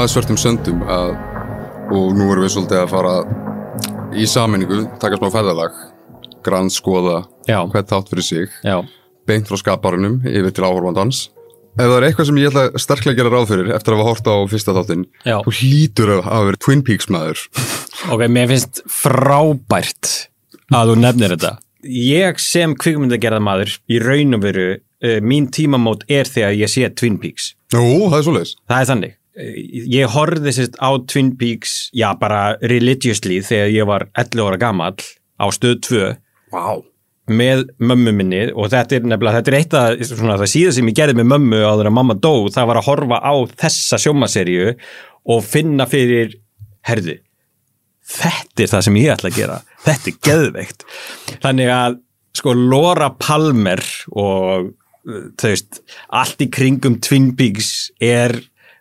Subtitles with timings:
[0.00, 1.10] að svörtum söndum að,
[1.92, 3.16] og nú erum við svolítið að fara
[4.16, 5.76] í sammenningu, taka smá ferðalag
[6.46, 8.80] grannskoða hvert þátt fyrir sig Já,
[9.28, 11.28] beint frá skaparunum yfir til áhorfandans
[11.76, 14.10] ef það er eitthvað sem ég ætla sterklega að gera ráð fyrir eftir að hafa
[14.10, 17.44] hort á fyrsta þáttin þú hlýtur að hafa verið Twin Peaks maður
[18.12, 20.12] ok, mér finnst frábært
[20.70, 21.56] að þú nefnir þetta.
[21.90, 26.90] Ég sem kvikmyndagerða maður, í raun og veru, uh, mín tímamót er þegar ég sé
[26.92, 27.54] Twin Peaks.
[27.72, 29.16] Jú, það er svoleiðis Það er þannig.
[29.40, 35.04] Ég horfði sérst á Twin Peaks, já bara religiously þegar ég var 11 ára gamall
[35.40, 36.02] á stöð 2
[36.52, 36.82] wow.
[37.30, 40.04] með mömmu minni og þetta er nefnilega, þetta er eitt af
[40.42, 43.20] það síðan sem ég gerði með mömmu áður að mamma dó, það var að horfa
[43.24, 44.74] á þessa sjómaserju
[45.30, 46.36] og finna fyrir,
[46.88, 47.16] herðu,
[48.10, 50.86] þetta er það sem ég ætla að gera, þetta er geðveikt.
[51.40, 51.98] Þannig að
[52.40, 53.82] sko Laura Palmer
[54.16, 54.70] og
[55.04, 55.80] þú veist,
[56.12, 58.36] allt í kringum Twin Peaks er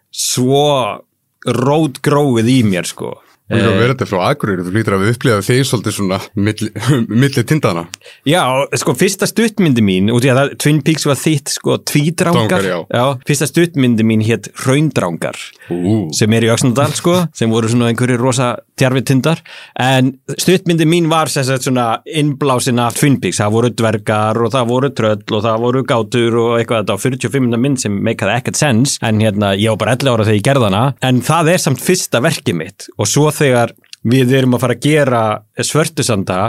[0.09, 1.02] svo
[1.45, 3.17] rótgróið í mér sko.
[3.50, 6.69] Og líka verið þetta frá Akureyri þú hlýtur að við upplifa þig svolítið svona milli,
[7.23, 7.86] milli tindana
[8.30, 8.44] Já,
[8.78, 12.47] sko, fyrsta stuttmyndi mín, út í að það, Twin Peaks var þitt, sko, tvítrangar.
[12.50, 13.05] Drangar, já.
[13.27, 15.38] fyrsta stuttmyndi mín hétt Hraundrangar,
[15.73, 16.09] Ú.
[16.16, 19.42] sem er í Öxnadal, sko, sem voru svona einhverju rosa tjarfitindar.
[19.80, 23.39] En stuttmyndi mín var sagt svona innblásin af Twin Peaks.
[23.42, 27.03] Það voru dvergar og það voru tröll og það voru gátur og eitthvað þetta á
[27.03, 28.97] 45 minna mynd sem meikaði ekkert sens.
[29.05, 30.83] En hérna, ég var bara 11 ára þegar ég gerði hana.
[31.05, 33.73] En það er samt fyrsta verkið mitt og svo þegar
[34.09, 35.23] við erum að fara að gera
[35.59, 36.43] svörtusanda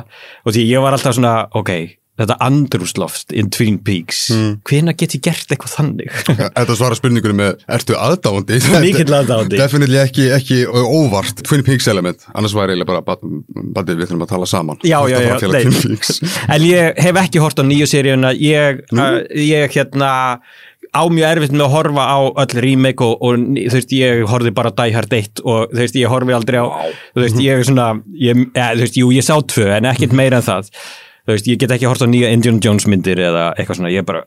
[0.45, 1.73] og því ég var alltaf svona, ok,
[2.21, 4.51] þetta andrúsloft in Twin Peaks, mm.
[4.69, 6.11] hvena get ég gert eitthvað þannig?
[6.59, 8.61] Þetta svara spurningunum með, ertu aðdáandi?
[8.85, 9.61] Mikill aðdáandi.
[9.61, 13.33] Definitely ekki, ekki óvart Twin Peaks element, annars væri eiginlega bara
[13.77, 17.63] bandið við þurfum að tala saman Já, já, já, Peaks en ég hef ekki hort
[17.63, 20.13] á nýju seríuna, ég, uh, ég hérna
[20.91, 24.55] á mjög erfitt með að horfa á öll remake og, og þú veist, ég horfði
[24.57, 26.67] bara Die Hard 1 og þú veist, ég horfi aldrei á
[27.15, 27.87] þú veist, ég er svona,
[28.19, 30.73] ég, ja, þú veist, jú, ég sá tvö en ekkert meira en það
[31.27, 34.07] þú veist, ég get ekki hort á nýja Indiana Jones myndir eða eitthvað svona, ég
[34.09, 34.25] bara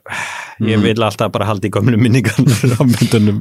[0.62, 2.36] ég vil alltaf bara halda í gömlu minningar
[2.78, 3.40] á myndunum.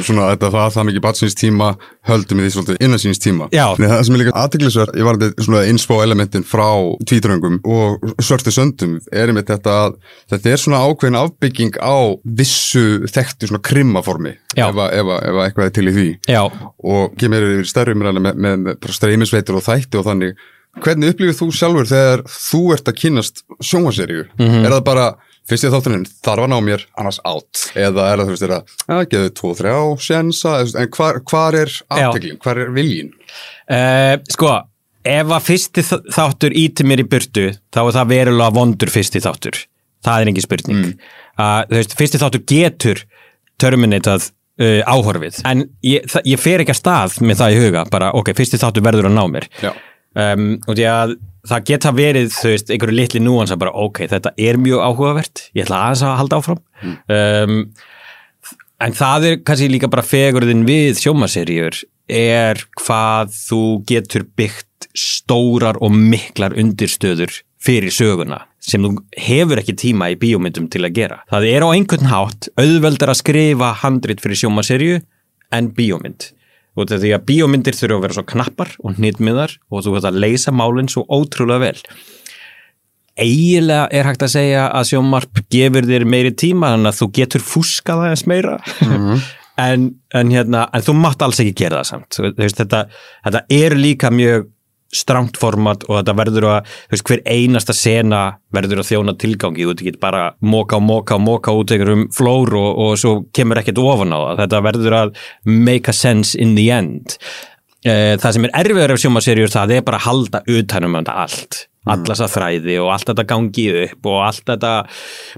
[0.00, 1.68] Svona þetta það, það mikið batsins tíma
[2.08, 3.48] höldum við því svolítið innan síns tíma.
[3.52, 3.66] Já.
[3.78, 6.68] Nei, Það sem er líka aðteglisverð, ég var þetta svona inspo elementin frá
[7.10, 9.98] tvítröngum og svörtu söndum er einmitt þetta að
[10.32, 11.96] þetta er svona ákveðin afbygging á
[12.40, 16.08] vissu þekktu svona krimmaformi ef, að- að- að eitthvað er til í því.
[16.32, 20.36] Já, og kemur yfir stærri umræðina með, með, með streymisveitur og þætti og þannig
[20.82, 24.64] hvernig upplifir þú sjálfur þegar þú ert að kynast sjónvaserju Mhm.
[24.66, 25.06] er það bara
[25.48, 28.62] fyrst í þáttuninn þarf hann á mér annars átt eða er það þú veist það
[28.88, 33.12] að geðu tvo, þrjá, sjensa en hvar, hvar er afteklin, hvar er viljin
[33.64, 34.50] Uh, sko,
[35.08, 39.56] ef að fyrsti þáttur íti mér í burtu þá er það verulega vondur fyrsti þáttur.
[40.04, 40.82] Það er engin spurning.
[40.84, 40.98] Mm.
[41.70, 43.00] þú veist, fyrsti þáttur getur
[43.58, 44.26] terminatað
[44.60, 45.40] uh, áhorfið.
[45.48, 48.84] En ég, ég fer ekki að stað með það í huga, bara ok, fyrsti þáttur
[48.84, 49.48] verður að ná mér.
[49.64, 49.72] Já.
[50.14, 54.32] Um, og því að það geta verið, þú veist, einhverju litli núansa bara ok, þetta
[54.40, 57.58] er mjög áhugavert ég ætla aðeins að halda áfram um,
[58.84, 65.78] en það er kannski líka bara fegurðin við sjómaseríur er hvað þú getur byggt stórar
[65.82, 67.32] og miklar undirstöður
[67.64, 68.94] fyrir söguna sem þú
[69.26, 71.18] hefur ekki tíma í bíómyndum til að gera.
[71.32, 75.00] Það er á einhvern hátt auðveldar að skrifa handrit fyrir sjómaserju
[75.54, 76.30] en bíómynd.
[76.74, 80.08] Út af því að bíómyndir þurfa að vera svo knappar og hnitmiðar og þú veist
[80.08, 81.78] að leysa málinn svo ótrúlega vel.
[83.14, 87.44] Eiginlega er hægt að segja að sjómarp gefur þér meiri tíma en að þú getur
[87.46, 88.58] fúskað aðeins meira.
[89.54, 92.16] En, en, hérna, en þú mátt alls ekki gera það samt.
[92.40, 92.80] Veist, þetta,
[93.22, 94.48] þetta er líka mjög
[94.94, 98.22] strangt format og þetta verður að veist, hver einasta sena
[98.54, 102.54] verður að þjóna tilgangi, þú ekki bara móka og móka og móka út einhverjum flór
[102.60, 104.40] og, og svo kemur ekkert ofan á það.
[104.44, 105.12] Þetta verður að
[105.44, 107.18] make a sense in the end.
[107.84, 111.64] Eh, það sem er erfiður af sjómaserjur það er bara að halda utanum þetta allt.
[111.84, 114.70] Alla þessa þræði og allt þetta gangi upp og allt þetta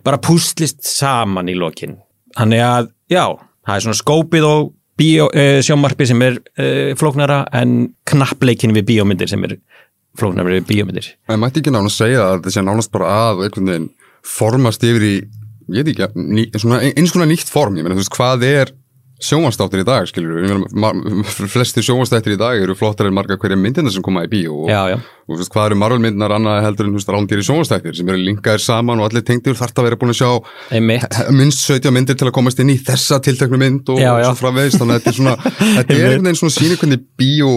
[0.07, 1.97] bara púslist saman í lokin.
[2.37, 3.25] Þannig að já,
[3.67, 4.69] það er svona skópið og
[5.65, 9.59] sjómarpi sem er uh, flóknara en knappleikin við bíómyndir sem er
[10.17, 11.11] flóknara við bíómyndir.
[11.29, 13.91] En mætti ekki nánast segja að þetta sé nánast bara að einhvern veginn
[14.27, 15.17] formast yfir í
[15.75, 17.77] ég veit ekki, ný, svona, eins konar nýtt form.
[17.79, 18.73] Ég meina þú veist hvað er
[19.23, 23.93] sjónvastáttir í dag skilur við, flestir sjónvastáttir í dag eru flottar en marga hverja myndina
[23.93, 24.67] sem koma í bíó.
[24.67, 27.97] Og, já, já, og veist, hvað eru Marvel-myndinar annað heldur en þú veist, rándýri sjónvastættir
[27.97, 30.31] sem eru linkaðir saman og allir tengdir þarf að vera búin að sjá
[31.35, 34.13] minnst 17 myndir til að komast inn í þessa tilteknu mynd og já.
[34.21, 35.35] svo framvegist þannig að þetta er svona,
[35.79, 37.51] þetta er einhvern veginn svona síni hvernig bíó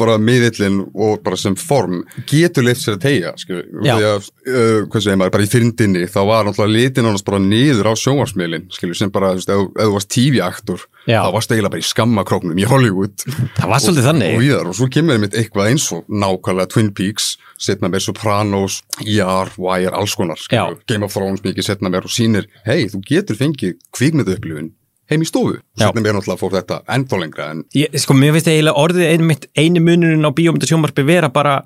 [0.00, 5.20] bara miðillin og bara sem form getur leift sér að tegja skilur, uh, hvað segir
[5.20, 9.12] maður, bara í fyrndinni þá var náttúrulega litin ánast bara niður á sjónvarsmiðlin skilur, sem
[9.12, 11.22] bara, þú veist, varst TV-aktor Já.
[11.24, 13.22] þá varst eiginlega bara í skammakróknum í Hollywood
[13.56, 14.34] Það var svolítið og, þannig.
[14.36, 17.30] og, víðar, og svo kemur einmitt eitthvað eins og nákvæmlega Twin Peaks,
[17.60, 20.40] setna mér Sopranos, ER, Wire, alls konar.
[20.50, 24.70] Game of Thrones mikið setna mér og sýnir, hei, þú getur fengið kvikmyndu upplifun
[25.10, 28.36] heim í stofu og setna mér náttúrulega fór þetta ennþá lengra en Ég, sko, mér
[28.36, 31.56] finnst eiginlega orðið einmitt eini munurinn á bíómynda sjónvarpi vera bara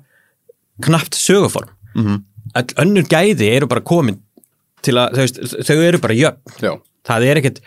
[0.81, 1.69] knapt söguform.
[1.95, 2.23] Mhm.
[2.55, 4.17] All önnur gæði eru bara komin
[4.85, 5.37] til að, veist,
[5.67, 6.57] þau eru bara jöfn.
[6.61, 6.73] já,
[7.05, 7.61] það er ekkert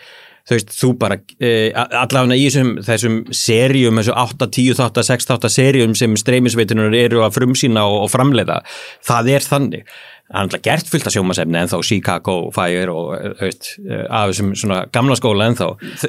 [0.49, 5.29] þú veist, þú bara, e, allavega í þessum, þessum seríum, þessu 8, 10 þátt, 6
[5.29, 8.63] þátt seríum sem streymisveitunar eru að frumsýna og, og framleiða
[9.05, 9.99] það er þannig
[10.29, 13.69] það er alltaf gert fullt af sjómasefni en þá Chicago Fire og eh, þú veist,
[13.81, 15.65] eh, af þessum svona gamla skóla en þá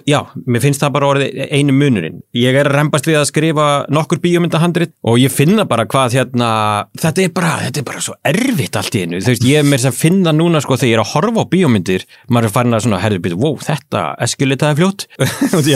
[0.09, 2.19] já, mér finnst það bara orðið einu munurinn.
[2.37, 6.51] Ég er að rempast við að skrifa nokkur bíómyndahandrit og ég finna bara hvað hérna,
[7.01, 9.71] þetta er bara, þetta er bara svo erfitt allt í einu, þú veist, ég er
[9.71, 12.77] mér sem finna núna sko þegar ég er að horfa á bíómyndir maður er farin
[12.77, 15.07] að svona, herðu býtu, wow, þetta eskjulitaði fljótt.
[15.61, 15.67] Að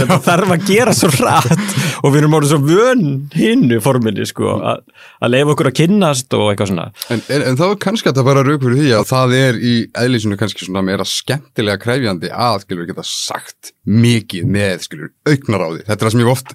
[0.00, 4.56] þetta þarf að gera svo rætt og við erum orðið svo vön hinnu forminni sko,
[4.72, 4.82] að,
[5.20, 5.34] að
[7.60, 10.64] þá er kannski að það bara rauk fyrir því að það er í eðlísinu kannski
[10.64, 15.80] svona meira skemmtilega kræfjandi að, skilur, geta sagt mikið með, skilur, auknar á því.
[15.88, 16.50] Þetta er það sem ég oft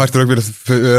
[0.00, 0.32] fært rauk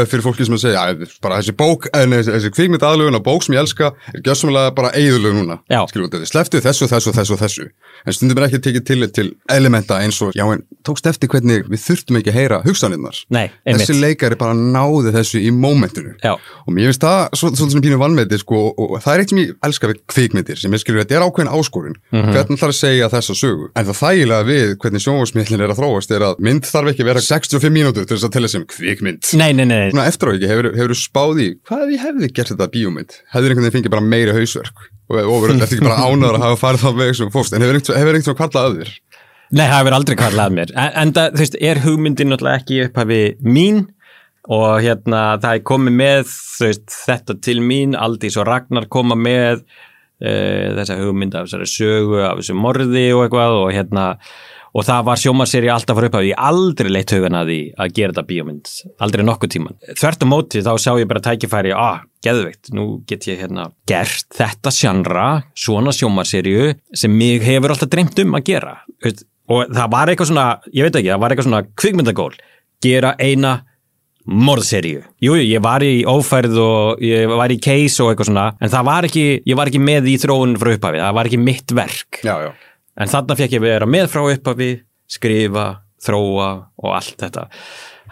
[0.08, 3.44] fyrir, fólki sem að segja, að bara þessi bók, en þessi, kvikmynd aðlugun á bók
[3.44, 5.58] sem ég elska er gjössamlega bara eigðulegu núna.
[5.68, 5.82] Já.
[5.90, 7.66] Skilur, þetta er sleftið þessu, þessu, þessu, þessu.
[8.08, 11.68] En stundum er ekki tekið til, til elementa eins og, já, en tókst eftir hvernig
[11.70, 12.62] við þurftum ekki að heyra
[13.66, 13.84] einmitt.
[13.84, 16.16] Þessi leikari bara náði þessu í mómentinu
[16.66, 19.38] og mér finnst það svo- svolítið svona pínu vannmeti sko, og, það er eitt sem
[19.42, 22.32] ég elska við kvikmyndir sem ég skilur, þetta er ákveðin áskorun Mhm.
[22.32, 25.04] hvernig ætlar að segja þessa sögu en það þægilega við hvernig
[25.52, 28.26] sjónvarsmiðlin er að þróast er að mynd þarf ekki að vera 65 mínútur til þess
[28.26, 29.28] að tella sem kvikmynd.
[29.38, 32.52] Nei, nei, nei, Svona eftir á ekki, hefur, hefur spáð í hvað ég hefði gert
[32.52, 33.16] þetta bíómynd?
[33.32, 34.84] Hefur einhvern veginn fengið bara meiri hausverk?
[35.12, 37.78] Og ofuröld eftir ekki bara ánæður að hafa farið þá veg sem fórst en hefur
[37.78, 38.92] einhvern hefur einhvern kvallað að þér?
[39.52, 40.74] Nei, það hefur aldrei kallað mér.
[40.80, 43.82] En, en það, þú veist, er hugmyndin náttúrulega ekki upphafi mín?
[44.52, 49.14] Og hérna það er komið með, þú veist, þetta til mín, Aldís og Ragnar koma
[49.14, 54.06] með uh, þessa hugmynd af þessari sögu, af þessu morði og eitthvað og hérna,
[54.72, 58.14] og það var sjómaseri alltaf fyrir upphafi, ég aldrei leitt hugan að því að gera
[58.14, 58.70] þetta bíómynd,
[59.04, 59.80] aldrei nokkuð tíman.
[59.90, 64.28] Þvert á móti þá sá ég bara tækifæri, ah, geðveikt, nú get ég hérna gert
[64.38, 68.78] þetta sjannra, svona sjómaserju sem mig hefur alltaf dreymt um að gera,
[69.52, 72.32] og það var eitthvað svona, ég veit ekki, það var eitthvað svona kvikmyndagól,
[72.82, 73.58] gera eina
[74.22, 75.00] morðseríu.
[75.18, 78.70] Jú, jú, ég var í ófærð og ég var í case og eitthvað svona, en
[78.70, 81.74] það var ekki, ég var ekki með í þróun frá upphafi, það var ekki mitt
[81.74, 82.20] verk.
[82.22, 82.52] Já, já
[83.00, 84.72] En þarna fekk ég vera með frá upphafi,
[85.10, 85.68] skrifa,
[86.02, 86.50] þróa
[86.82, 87.46] og allt þetta.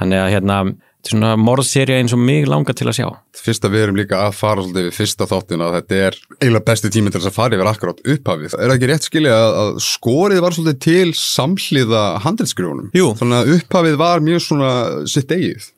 [0.00, 3.09] Þannig að hérna, þetta er svona morðserja eins og mig langar til að sjá.
[3.41, 6.67] fyrst að við erum líka að fara svolítið við fyrsta þáttin að þetta er eiginlega
[6.71, 8.56] besti tími til þess að fara yfir akkurát upphafið.
[8.56, 12.91] Er það ekki rétt skilja að, að skorið var svolítið til samhliða handelskrjónum?
[12.97, 13.12] Jú.
[13.21, 14.73] Þannig að upphafið var mjög svona
[15.11, 15.71] sitt eigið.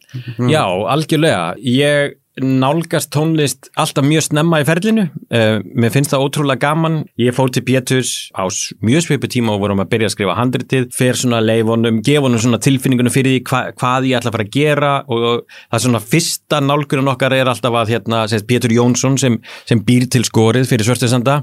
[0.52, 1.44] Já, algjörlega.
[1.64, 5.04] Ég nálgast tónlist alltaf mjög snemma í ferlinu.
[5.28, 7.02] Uh, mér finnst það ótrúlega gaman.
[7.20, 8.48] Ég fór til Péturs á
[8.80, 12.60] mjög svipu tíma og vorum að byrja að skrifa handritið, fer svona leifonum, gefunum svona
[12.62, 15.26] tilfinningunum fyrir því hva, hvað ég ætla að fara að gera og
[15.58, 19.36] það er svona fyrsta nálgunum okkar er alltaf að hérna, Pétur Jónsson sem,
[19.68, 21.42] sem býr til skorið fyrir Svörstesanda,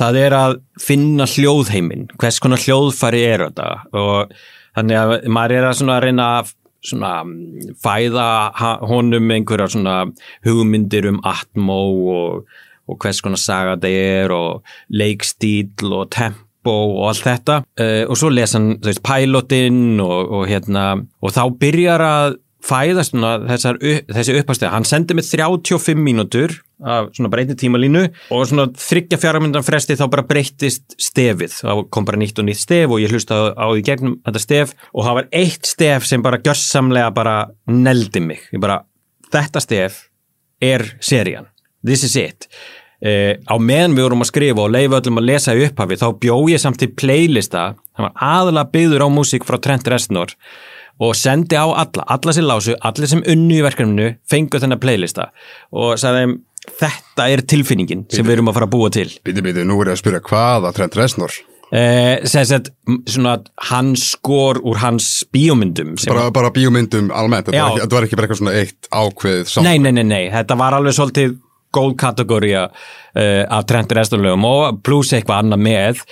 [0.00, 3.68] það er að finna hljóðheiminn, hvers konar hljóðfæri er þetta
[4.00, 4.34] og
[4.76, 8.28] þannig að maður er að svona reyna að svona mm, fæða
[8.88, 9.96] honum einhverja svona
[10.46, 11.80] hugmyndir um atmó
[12.16, 12.46] og,
[12.88, 17.60] og hvers konar saga þetta er og leikstíl og tempo og allt þetta.
[17.78, 20.86] Uh, og svo lesa hann veist pilotinn og, og hérna
[21.22, 23.78] og þá byrjar að fæðast svona þessar,
[24.12, 29.66] þessi uppastega hann sendi mig 35 mínútur af svona breyti tímalínu og svona þryggja fjármyndan
[29.66, 33.40] fresti þá bara breyttist stefið, þá kom bara nýtt og nýtt stef og ég hlusta
[33.54, 37.36] á því gegnum þetta stef og það var eitt stef sem bara gjörsamlega bara
[37.70, 38.46] neldi mig.
[38.54, 38.82] Ég bara,
[39.32, 40.06] þetta stef
[40.62, 41.50] er serían,
[41.84, 42.48] this is it.
[43.02, 46.04] Uh, á meðan við vorum að skrifa og leifa öllum að lesa í upphafi þá
[46.22, 50.36] bjó ég samt til playlista það var aðalega byggður á músík frá Trent Reznor
[51.02, 55.32] og sendi á alla, alla sem lásu, allir sem unnu í verkefninu fengu þennan playlista
[55.74, 56.36] og sagði þeim
[56.80, 59.90] þetta er tilfinningin sem við erum að fara að búa til Býti, býti, nú er
[59.92, 61.34] ég að spyrja hvaða Trent Reznor.
[62.50, 63.38] sagt, m- svona
[63.70, 67.46] hans skor úr hans bíómyndum sem Bara, bara bíómyndum almennt.
[67.48, 69.70] Þetta var, ekki, þetta var ekki bara eitthvað svona eitt ákveðið saman.
[69.70, 71.38] Nei, nei, nei, nei, þetta var alveg svolítið
[71.74, 76.02] góð kategória uh, af Trent Reznor-lögum og pluss eitthvað annað með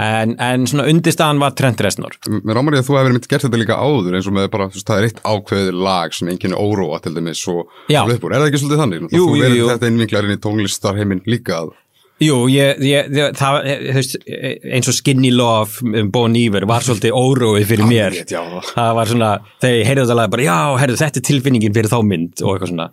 [0.00, 3.46] en, en svona undirstaðan var Trent Reznor Mér ámar ég að þú hefur myndi gert
[3.46, 6.32] þetta líka áður eins og með bara, þú veist, það er eitt ákveðið lag sem
[6.32, 8.34] enginn óróa til dæmis og úr.
[8.34, 9.06] Er það ekki svolítið þannig?
[9.10, 9.68] Jú, þú jú, verður jú.
[9.72, 11.72] þetta innvinklarinn í tónlistarheiminn líka að
[12.20, 17.14] Jú, ég, ég, það, þú veist, eins og Skinny Love um Bon Iver var svolítið
[17.16, 18.12] óróið fyrir mér.
[18.12, 18.42] Alveg, já,
[18.74, 18.90] það.
[18.98, 19.30] Var svona,
[19.62, 22.50] þegar ég heyrði þetta lag bara, já, heyrðu, þetta er tilfinningin fyrir þá mynd og
[22.52, 22.86] eitthvað svona.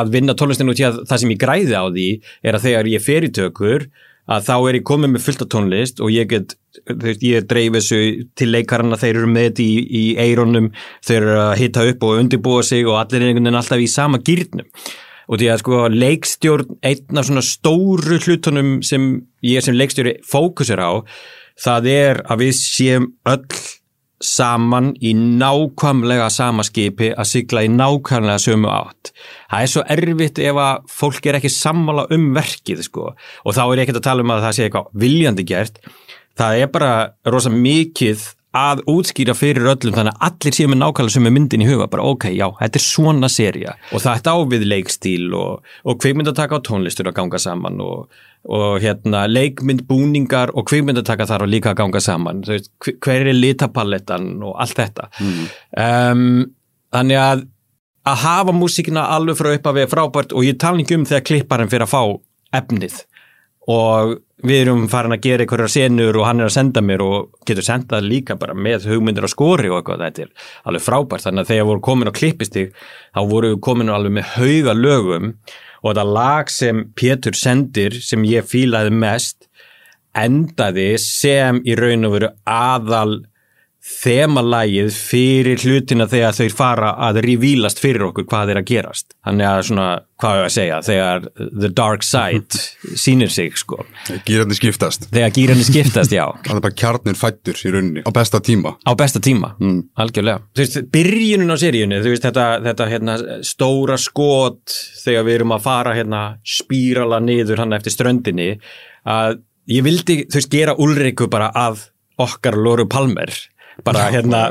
[0.00, 2.10] Að vinna tónlistinu í að það sem ég græði á því
[2.44, 3.88] er að þegar ég fer í tökur,
[4.36, 6.54] að þá er ég komið með fullt af tónlist og ég get,
[6.84, 8.02] þú veist, ég dreif þessu
[8.36, 10.68] til leikarana, þeir eru með þetta í, í eironum,
[11.00, 13.88] þeir eru að hitta upp og undirbúa sig og allir er einhvern veginn alltaf í
[13.88, 14.68] sama gýrnum
[15.26, 19.08] og því að sko leikstjórn einn af svona stóru hlutunum sem
[19.46, 21.02] ég sem leikstjóri fókusur á
[21.60, 23.44] það er að við séum öll
[24.22, 29.12] saman í nákvæmlega sama skipi að sigla í nákvæmlega sömu átt.
[29.50, 33.62] Það er svo erfitt ef að fólk er ekki sammála um verkið sko og þá
[33.66, 35.80] er ekki að tala um að það sé eitthvað viljandi gert.
[36.36, 36.92] Það er bara
[37.28, 38.24] rosa mikið
[38.56, 41.88] að útskýra fyrir öllum þannig að allir séu með nákvæmlega sem er myndin í huga,
[41.92, 46.60] bara ok, já, þetta er svona seria og þetta á við leikstíl og, og kveikmyndataka
[46.60, 51.82] á tónlistur að ganga saman og, og hérna leikmyndbúningar og kveikmyndataka þar að líka að
[51.82, 52.72] ganga saman, þú veist,
[53.04, 55.10] hver er litapallettan og allt þetta.
[55.20, 55.44] Mm.
[55.82, 56.24] um,
[56.96, 57.46] þannig að
[58.06, 61.24] að hafa músíkina alveg frá upp að við frábært og ég tala ekki um þegar
[61.26, 62.02] klipparinn fyrir að fá
[62.54, 63.00] efnið
[63.72, 67.46] og við erum farin að gera einhverjar senur og hann er að senda mér og
[67.48, 71.24] getur sendað líka bara með hugmyndir á skori og eitthvað, þetta er alveg frábært.
[71.26, 75.32] Þannig að þegar voru komin á klippistík þá voru við komin alveg með hauga lögum
[75.82, 79.48] og þetta lag sem Pétur sendir sem ég fílaði mest
[80.16, 83.18] endaði sem í raun og veru aðal
[83.86, 89.14] þemalægið fyrir hlutina þegar þau fara að revílast fyrir okkur hvað er að gerast.
[89.22, 89.86] Þannig að svona,
[90.22, 92.60] hvað er að segja, þegar the dark side
[93.04, 93.78] sínir sig, sko.
[94.26, 95.06] Gýrandi skiptast.
[95.14, 96.24] Þegar gýrandi skiptast, já.
[96.46, 98.74] Það er bara kjarnir fættur í rauninni, á besta tíma.
[98.82, 99.80] Á besta tíma, mm.
[100.02, 100.42] algjörlega.
[100.50, 105.56] Þú veist, byrjunin á seríunni, þú veist, þetta, þetta hérna, stóra skot þegar við erum
[105.56, 108.56] að fara hérna spírala niður hann eftir ströndinni,
[109.06, 111.86] að ég vildi, þú veist, gera Ulriku bara að
[112.22, 113.30] okkar Lóru Palmer
[113.84, 114.46] bara hérna,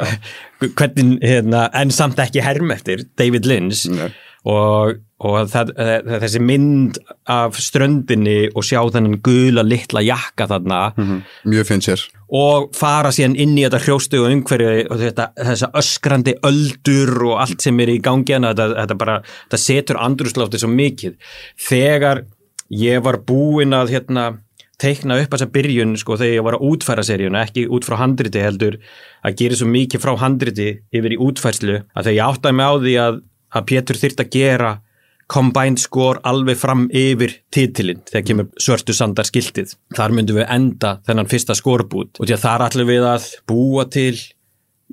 [0.61, 3.85] hvernig, hérna en samt ekki herm eftir David Lynch.
[3.89, 4.11] Nei.
[4.45, 5.71] og, og það,
[6.21, 6.99] þessi mynd
[7.31, 10.81] af ströndinni og sjá þennan gula litla jakka þarna.
[10.97, 11.23] Mm -hmm.
[11.49, 15.69] mjög finn sér og fara síðan inn í þetta hrjóstu og umhverju og þetta, þessa
[15.77, 20.61] öskrandi öldur og allt sem er í gangi hana, þetta, þetta, bara, þetta setur andrúsláttu
[20.61, 21.15] svo mikið.
[21.67, 22.23] Þegar
[22.73, 24.25] ég var búinn að hérna
[24.81, 28.43] teikna upp þessa byrjun sko þegar ég var að útfæra seríuna, ekki út frá handriti
[28.43, 28.79] heldur
[29.25, 32.73] að gera svo mikið frá handriti yfir í útfærslu að þegar ég áttaði mig á
[32.75, 33.21] því að,
[33.55, 34.71] að Pétur þyrrt að gera
[35.31, 39.73] combined score alveg fram yfir titilinn þegar kemur svörstu sandar skiltið.
[39.97, 43.87] Þar myndum við enda þennan fyrsta scorebút og því að þar ætlum við að búa
[43.89, 44.13] til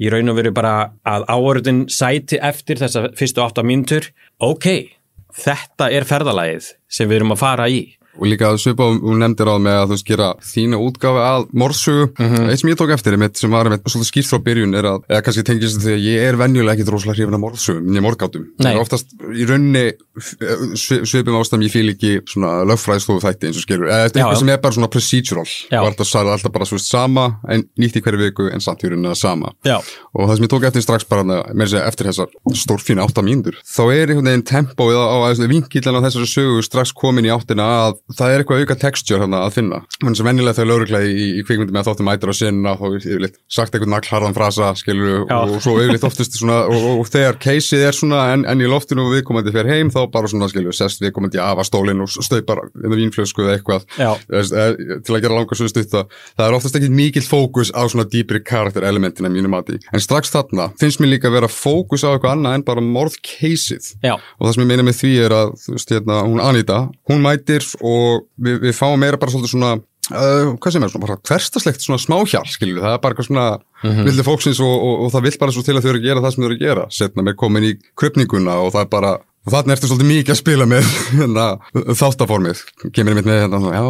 [0.01, 0.75] í raun og veru bara
[1.05, 4.09] að áorðin sæti eftir þessa fyrstu átta mínútur.
[4.41, 4.97] Ok,
[5.37, 7.85] þetta er ferðalagið sem við erum að fara í
[8.19, 11.21] og líka að svipa og hún nefndir á með að þú veist gera þína útgafi
[11.25, 12.51] að morsugu mm -hmm.
[12.51, 15.01] eitt sem ég tók eftir einmitt sem var einmitt svolítið skýrt frá byrjun er að,
[15.09, 18.45] eða kannski tengist því að ég er venjulega ekki droslega hrifin af morðsugum, minni morgátum
[18.61, 19.93] það er oftast í raunni
[20.77, 24.61] svipum ástæðum ég fíl ekki svona lögfræðstofu þætti eins og skilur, eða eitthvað sem er
[24.61, 28.61] bara svona procedural, alltaf sæði alltaf bara svo sama, en nýtt í hverju viku en
[28.61, 29.81] samt í rauninni að sama, Já.
[30.13, 32.07] og það sem ég tók eftir strax bara með þess að eftir
[38.13, 39.81] að það er eitthvað auka textjör hérna að finna.
[39.99, 43.39] Þannig sem vennilega þau lauruglega í, í kvikmyndi með þáttum mætur á sinna og yfirleitt
[43.51, 45.37] sagt eitthvað naglharðan frasa skilur Já.
[45.41, 48.71] og svo yfirleitt oftast svona og, og, og þegar caseið er svona enn en í
[48.71, 52.13] loftinu og viðkomandi fer heim þá bara svona skilur sest viðkomandi af að stólinn og
[52.13, 56.05] staupar inn á vínflösku eða eitthvað Eðst, e, til að gera langar svo stutta
[56.37, 59.79] það er oftast ekki mikill fókus á svona dýpri karakterelementina mínum mati.
[59.93, 63.93] En strax þarna finnst mér líka að vera fókus á eitthvað annað en bara morðcaseið
[64.03, 66.79] og það sem ég meina með því er að veist, hérna, hún Anita,
[67.11, 68.02] hún mætir og
[68.47, 72.03] við, við fáum meira bara svolítið svona uh, hvað sem er svona bara hverstaslegt svona
[72.03, 74.07] smáhjál skilju, það er bara eitthvað svona mm -hmm.
[74.09, 76.25] vildi fólksins og, og, og það vil bara svo til að þau eru að gera
[76.25, 79.13] það sem þau eru að gera, setna með komin í kröpninguna og það er bara
[79.43, 81.47] og þannig ertu svolítið mikið að spila með hérna,
[81.99, 82.61] þáttaformið,
[82.95, 83.87] kemur ég mitt með hérna, já,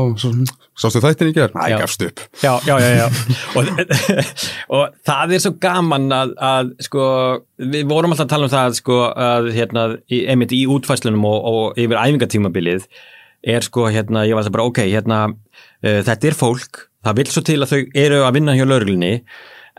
[0.81, 1.59] sástu þættin í gerð?
[1.59, 2.23] Næ, gafst upp.
[2.41, 3.07] Já, já, já, já.
[3.57, 3.69] og,
[4.79, 7.09] og það er svo gaman að, að, sko,
[7.75, 11.51] við vorum alltaf að tala um það, sko, að, hérna, í, einmitt í útfæslunum og,
[11.53, 12.89] og yfir æfingatímabilið
[13.45, 15.21] er, sko, hérna, ég var það bara, ok, hérna,
[15.85, 19.23] uh, þetta er fólk, það vil svo til að þau eru að vinna hjá lauruglinni,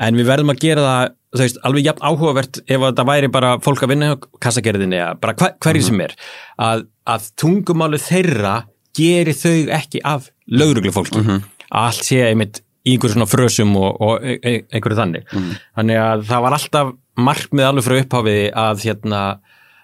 [0.04, 3.56] en við verðum að gera það þú veist, alveg jafn áhugavert ef það væri bara
[3.66, 5.88] fólk að vinna á kassagerðinni eða bara hver, hverju Mhm.
[5.88, 6.14] sem er
[6.60, 8.56] að, að tungumálu þeirra
[8.94, 11.40] gerir þau ekki af lauruglu fólki Mhm.
[11.74, 15.56] að allt sé einmitt í einhverju svona frösum og, og e- e- einhverju þannig Mhm.
[15.78, 19.40] þannig að það var alltaf markmið alveg frá upphafiði að hérna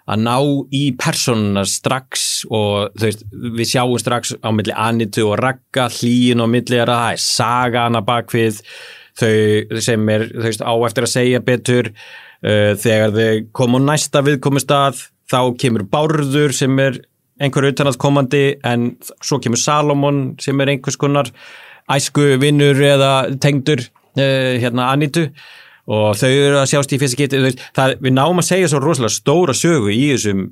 [0.10, 0.36] að ná
[0.74, 6.42] í personuna strax og þú veist, við sjáum strax á milli Anitu og Ragga, hlýin
[6.42, 8.64] er að það er saga hana bakvið
[9.20, 11.94] þau sem er þú veist, á eftir að segja betur.
[12.40, 17.02] Uh, þegar þau koma næsta viðkomustað þá kemur Bárður sem er
[17.40, 21.28] einhver utanaðkomandi en svo kemur Salomon sem er einhvers konar
[21.92, 23.12] æsku vinnur eða
[23.44, 25.28] tengdur uh, hérna Anitu
[25.90, 27.44] og þau eru að sjást í fyrsta geti
[27.76, 30.50] það, við náum að segja svo rosalega stóra sögu í þessum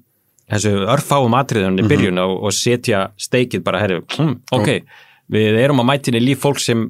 [0.48, 1.91] þessu örfáum atriðunni mm -hmm.
[1.91, 4.70] byrjun og, og setja steikið bara, herri, hm, ok.
[5.27, 6.86] Við erum að mætinni líf fólk sem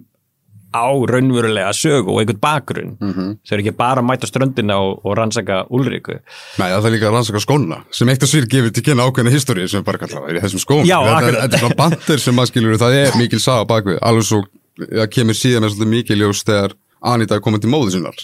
[0.78, 2.98] á raunverulega sögu og einhvern bakgrunn.
[3.02, 3.30] Mm -hmm.
[3.42, 6.20] þau eru ekki bara að mæta ströndina og, og rannsaka úlriku.
[6.60, 9.34] Nei, það er líka að rannsaka skóna sem eitt og svír gefur til kynna ákveðna
[9.34, 12.48] históri sem bara kallar er í þessum skóm Já, þetta er svona bandir sem maður
[12.48, 14.44] skilur það er mikil saga bakvið, alveg svo
[14.78, 18.18] það kemur síðan með svolítið mikil ljós þegar Anita er komið til móðu sinnar.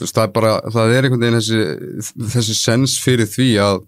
[0.00, 3.80] Veist, það, er bara, það er einhvern veginn þessi, þessi sens fyrir því að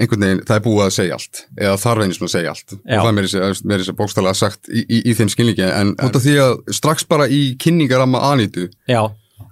[0.00, 2.76] einhvern veginn það er búið að segja allt eða þarf einnig að segja allt.
[2.78, 2.98] Já.
[2.98, 6.16] og það er mér þess að bókstala sagt í, í, í þeim skilningi en út
[6.16, 9.02] af því að strax bara í kynningaramma Anitu Já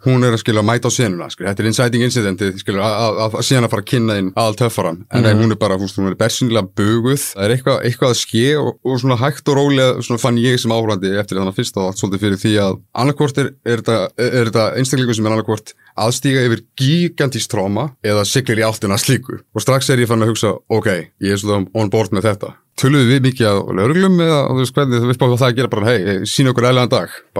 [0.04, 2.90] hún er að skilja að mæta á senuna, skilja, þetta er inciting incidenti, skilja,
[3.24, 5.42] að síðan að fara að kynna inn all töffaran, en mm -hmm.
[5.42, 9.00] hún er bara, hún er bersinlega böguð, það er eitthvað, eitthvað að ske og, og
[9.00, 12.20] svona hægt og rólega svona fann ég sem áhverjandi eftir þannig að fyrsta allt svolítið
[12.20, 17.90] fyrir því að annarkvort er, er þetta einstakleikum sem er annarkvort aðstíga yfir gigantísk tróma
[18.04, 19.40] eða siglir í alltina slíku.
[19.54, 20.88] Og strax er ég fann að hugsa, ok,
[21.20, 22.54] ég er svona on board með þetta.
[22.78, 24.40] Töluðu við mikið á lauruglum eða
[24.70, 25.02] hvernig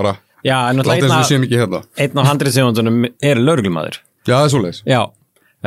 [0.02, 1.83] það Já, en hérna.
[2.00, 4.00] einn á handriðsjónunum er lauruglumadur.
[4.25, 4.83] Já, það er svo leiðis.
[4.88, 5.00] Já,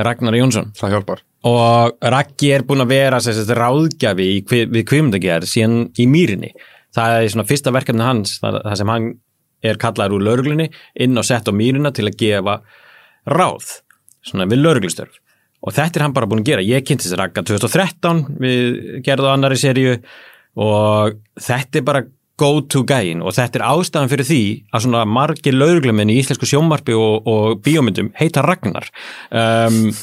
[0.08, 0.72] Ragnar Jónsson.
[0.78, 1.24] Það hjálpar.
[1.50, 6.52] Og Raggi er búin að vera sérst, ráðgjafi í, við kvimdagerð síðan í mýrinni.
[6.96, 9.10] Það er svona fyrsta verkefni hans, það, sem hann
[9.66, 10.68] er kallaður úr lauruglunni,
[11.02, 12.60] inn og sett á mýrina til að gefa
[13.30, 13.76] ráð,
[14.26, 15.18] svona við lauruglustörf.
[15.62, 16.66] Og þetta er hann bara búin að gera.
[16.66, 20.00] Ég kynnti þessi Ragga 2013, við gerðum á annari serju
[20.62, 22.06] og þetta er bara
[22.42, 26.50] go to gæin og þetta er ástæðan fyrir því að svona margir lauruglumenn í íslensku
[26.50, 28.90] sjómarfi og, og bíómyndum heita Ragnar.
[29.30, 29.94] Um,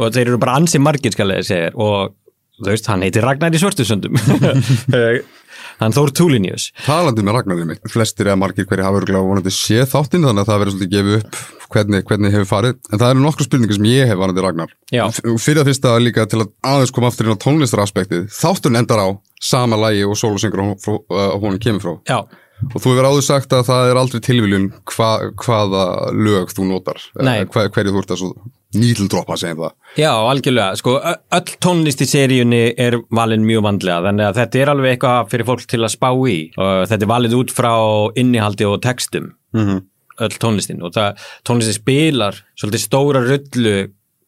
[0.00, 2.14] og þeir eru bara ansið margir skal ég segja og
[2.60, 4.16] þú veist hann heitir Ragnar í svörtusöndum
[5.80, 9.54] hann Þór Túlinjus Talandi með Ragnar í mig, flestir eða margir hverju hafa öruglega vonandi
[9.54, 11.40] sé þáttinn þannig að það verður svolítið gefið upp
[11.70, 14.72] hvernig, hvernig hefur farið, en það eru nokkru spurningar sem ég hef vanandi Ragnar.
[14.90, 15.04] Já.
[15.38, 19.08] fyrir að fyrsta líka til að aðeins koma aftur inn á tónlistaraspektið, þáttun endar á
[19.40, 21.92] sama lægi og sólusengur á honum kemur frá.
[22.10, 22.18] Já.
[22.68, 27.02] Og þú hefur áður sagt að það er aldrei tilviljun hva, hvaða lög þú notar
[27.16, 28.24] hver, hverju þú ert að
[28.76, 29.72] nýtildroppa segjum það.
[29.98, 30.96] Já, algjörlega sko,
[31.38, 35.48] öll tónlist í seríunni er valin mjög vandlega, þannig að þetta er alveg eitthvað fyrir
[35.48, 37.72] fólk til að spá í þetta er valið út frá
[38.20, 39.80] innihaldi og textum mm -hmm.
[40.26, 43.76] öll tónlistin og það, tónlistin spilar svolítið stóra rullu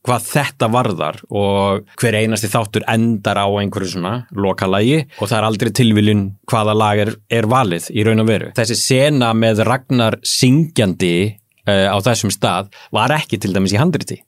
[0.07, 5.47] hvað þetta varðar og hver einasti þáttur endar á einhverju svona lokalægi og það er
[5.47, 8.51] aldrei tilviljun hvaða lag er, er valið í raun og veru.
[8.57, 14.23] Þessi sena með Ragnar syngjandi uh, á þessum stað var ekki til dæmis í handriti.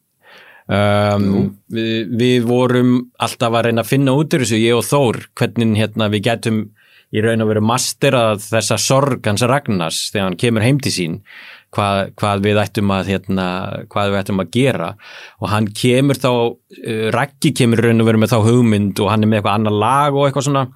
[0.65, 5.19] Um, við, við vorum alltaf að reyna að finna út úr þessu, ég og Þór,
[5.37, 6.63] hvernig hérna, við getum
[7.15, 10.95] í raun og veru master að þessa sorg hans Ragnars þegar hann kemur heim til
[10.95, 11.19] sín
[11.75, 13.47] hvað, hvað við að hérna,
[13.93, 14.91] hvað við ættum að gera.
[15.43, 19.25] Og hann kemur þá, uh, Raggi kemur raun og verið með þá hugmynd og hann
[19.25, 20.67] er með eitthvað annar lag og eitthvað svona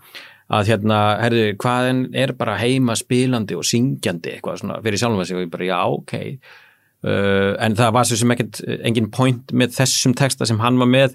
[0.59, 4.39] að hérna, herðu, hvaðin er bara heima spilandi og syngjandi?
[4.39, 6.15] Eitthvað svona fyrir sjálfum þessi og ég bara, já, ok.
[7.05, 10.91] Uh, en það var svo sem ekkert engin point með þessum texta sem hann var
[10.91, 11.15] með.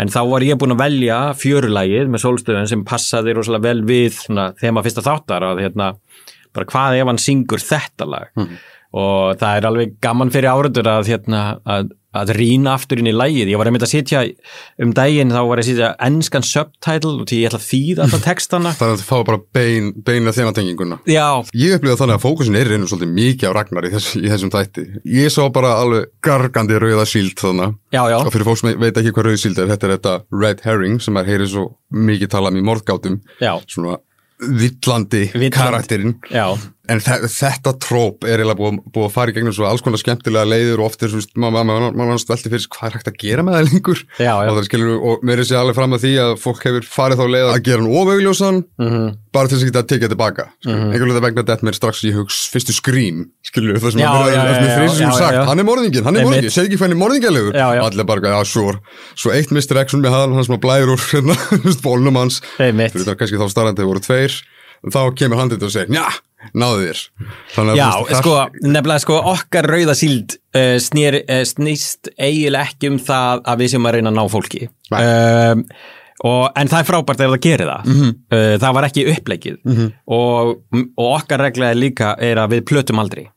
[0.00, 4.14] En þá var ég búin að velja fjörulægið með sólstöðun sem passaði rosalega vel við
[4.16, 5.88] svona, þegar maður fyrst að þáttar að hérna,
[6.56, 8.30] bara hvað ef hann syngur þetta lag.
[8.38, 12.98] Mm -hmm og það er alveg gaman fyrir áraður að, hérna, að, að rýna aftur
[12.98, 13.52] inn í lægið.
[13.52, 14.22] Ég var einmitt að sitja
[14.82, 18.06] um daginn, þá var ég að sitja ennskan subtitle og því ég ætla að þýða
[18.06, 18.72] alltaf textana.
[18.80, 20.98] Það er að fá bara bein, beina þematenginguna.
[21.06, 21.28] Já.
[21.54, 24.52] Ég upplýða þannig að fókusin er reynum svolítið mikið á Ragnar í, þess, í þessum
[24.56, 24.86] þætti.
[25.20, 27.78] Ég sá bara alveg gargandi rauða síld þannig.
[27.94, 28.18] Já, já.
[28.24, 30.98] Og fyrir fólk sem veit ekki hvað rauð síld er, þetta er þetta red herring
[31.06, 33.22] sem er heyrið svo mikið talað um í morðgátum.
[33.38, 33.54] Já.
[33.70, 34.00] Svona
[34.40, 36.18] villandi karakterinn.
[36.32, 36.56] Já
[36.90, 40.48] en þetta tróp er eiginlega búið, búið að fara í gegnum svo alls konar skemmtilega
[40.48, 43.68] leiður og oft er svona, maður veldi fyrir hvað er hægt að gera með það
[43.68, 44.50] lengur já, já.
[44.50, 47.26] og það og mér er sér alveg fram að því að fólk hefur farið þá
[47.34, 49.08] leið að gera hann ofaugljósan mm -hmm.
[49.36, 50.90] bara til þess að geta að tekja tilbaka mm -hmm.
[50.90, 54.76] einhvern veginn vegna þetta mér strax í hugs fyrstu skrím, skilur, það sem að vera
[54.78, 58.34] þrýsum sagt, hann er morðingin, hann er morðingin segi ekki hann er morðingjalegur, allir bara
[58.34, 58.74] já, svo,
[59.14, 59.84] svo eitt Mr.
[59.84, 61.36] X-un með hann, hann sem að blæður úr hérna,
[61.82, 64.34] bólnum hans, það þá starrandi voru tveir
[64.88, 66.08] þá kemur handið og segir, njá,
[66.56, 67.00] náðu þér.
[67.78, 67.88] Já,
[68.20, 73.64] sko, nefnilega sko okkar rauða síld uh, snýr, uh, snýst eiginlega ekki um það að
[73.64, 74.68] við sem að reyna að ná fólki.
[74.90, 75.64] Um,
[76.24, 77.90] og, en það er frábært ef það gerir það.
[77.94, 78.14] Mhm.
[78.32, 79.60] uh, það var ekki uppleikið
[80.06, 80.56] og,
[80.96, 83.28] og okkar regla líka er að við plötum aldrei.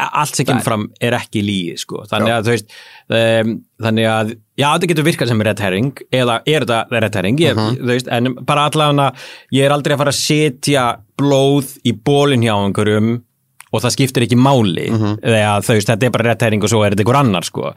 [0.00, 2.06] Allt sem kemur fram er ekki lígi sko.
[2.08, 2.70] þannig að veist
[3.12, 3.50] um,
[3.84, 7.58] þannig að, já þetta getur virkað sem red herring eða er þetta red herring ég,
[7.58, 7.76] Mhm.
[7.90, 9.10] veist, en bara allavega
[9.52, 10.86] ég er aldrei að fara að setja
[11.20, 13.18] blóð í bólinn hjá einhverjum
[13.70, 15.12] og það skiptir ekki máli Mhm.
[15.22, 17.72] eða þú veist, þetta er bara red herring og svo er þetta einhver annar sko.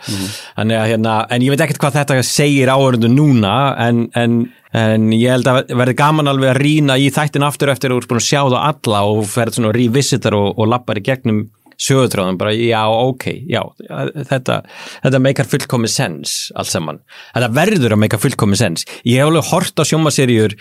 [0.58, 4.39] þannig að hérna, en ég veit ekkert hvað þetta segir áhörundu núna en, en,
[4.73, 8.01] en ég held að verði gaman alveg að rýna í þættin aftur eftir að þú
[8.01, 11.43] ert búin að sjá það alla og ferð svona revisitar og, og lappar í gegnum
[11.81, 13.62] sögutráðum bara já ok, já
[14.29, 14.62] þetta,
[15.05, 17.01] þetta meikar fullkomi sens allt saman,
[17.33, 20.57] þetta verður að meika fullkomi sens, ég hef alveg hort á sjómaserjur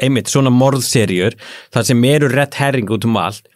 [0.00, 1.36] einmitt svona morðserjur
[1.74, 3.48] þar sem eru rétt herring út um allt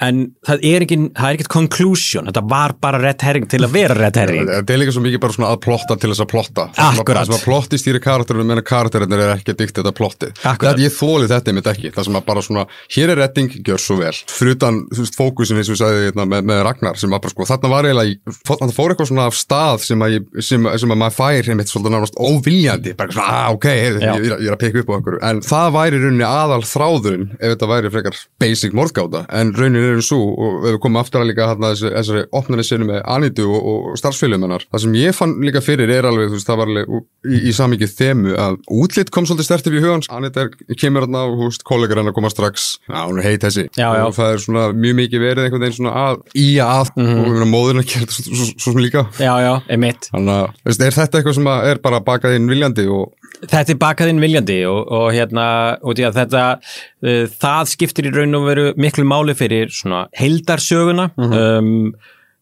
[0.00, 4.18] en það er er ekkert conclusion, þetta var bara rétt herring til að vera rétt
[4.20, 4.48] herring.
[4.48, 6.66] Það er líka svo mikið bara svona að plotta til þess að plotta.
[6.80, 7.20] Akkurat.
[7.20, 10.78] Það sem að plotti stýri karakterinu meðan karakterinir er ekki dikt þetta plottið Akkurat.
[10.78, 11.92] Þetta ég þóli þetta einmitt ekki.
[11.94, 12.64] Það sem að bara svona,
[12.96, 14.14] hér er redding, gjör svo vel.
[14.30, 14.80] Frutan,
[15.16, 17.88] fókusin eins og við sagði hérna, með, með Ragnar sem var bara sko, þarna var
[17.90, 21.50] eiginlega þarna fór eitthvað svona af stað sem að, ég, sem, sem að maður fær
[21.52, 22.94] einmitt svolítið nánast óviljandi.
[22.98, 24.12] Bara svona, ah, ok, ég, Já.
[24.16, 25.22] ég, ég er að peka upp á einhverju.
[25.30, 30.04] En það væri rauninni aðal þráðurinn ef þetta væri frekar basic morðgáta en rauninni er
[30.06, 33.68] svo og við komum aftur að líka hérna þessi, þessari opnari sinu með Anitu og,
[33.72, 36.72] og starfsfélum hennar það sem ég fann líka fyrir er alveg þú veist, það var
[36.72, 36.94] alveg
[37.30, 40.50] í, í samikið þemu að útlitt kom svolítið stertið við hugans Anita er,
[40.80, 42.78] kemur hérna og húst, kollegar hennar koma strax.
[42.88, 43.66] Já, hún er heit þessi.
[43.76, 44.04] Já, já.
[44.06, 47.18] og það er svona mjög mikið verið einhvern veginn svona að í að Mhm.
[47.20, 49.02] og við erum móðurinn að gera þetta svo, svo, svo, svo líka.
[49.20, 50.08] Já, já, einmitt.
[50.10, 53.12] Þannig að, er þetta eitthvað sem er bara bakað inn viljandi og
[53.48, 55.44] þetta er bakaðinn viljandi og, og hérna,
[55.86, 60.06] út í að þetta uh, það skiptir í raun og veru miklu máli fyrir svona
[60.20, 61.10] heildarsöguna.
[61.20, 61.92] Um,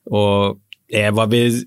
[0.09, 0.59] og
[0.89, 1.59] ef að við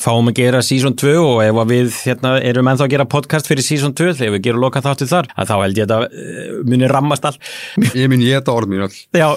[0.00, 3.48] fáum að gera season 2 og ef að við hérna, erum ennþá að gera podcast
[3.50, 6.22] fyrir season 2 þegar við gerum loka þáttu þar að þá held ég að þetta
[6.22, 7.34] uh, muni rammast all
[7.92, 9.28] ég minn ég þetta orð mín all Já,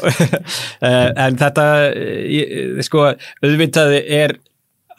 [0.79, 3.09] eh, en þetta ég- sko,
[3.43, 4.37] auðvitað er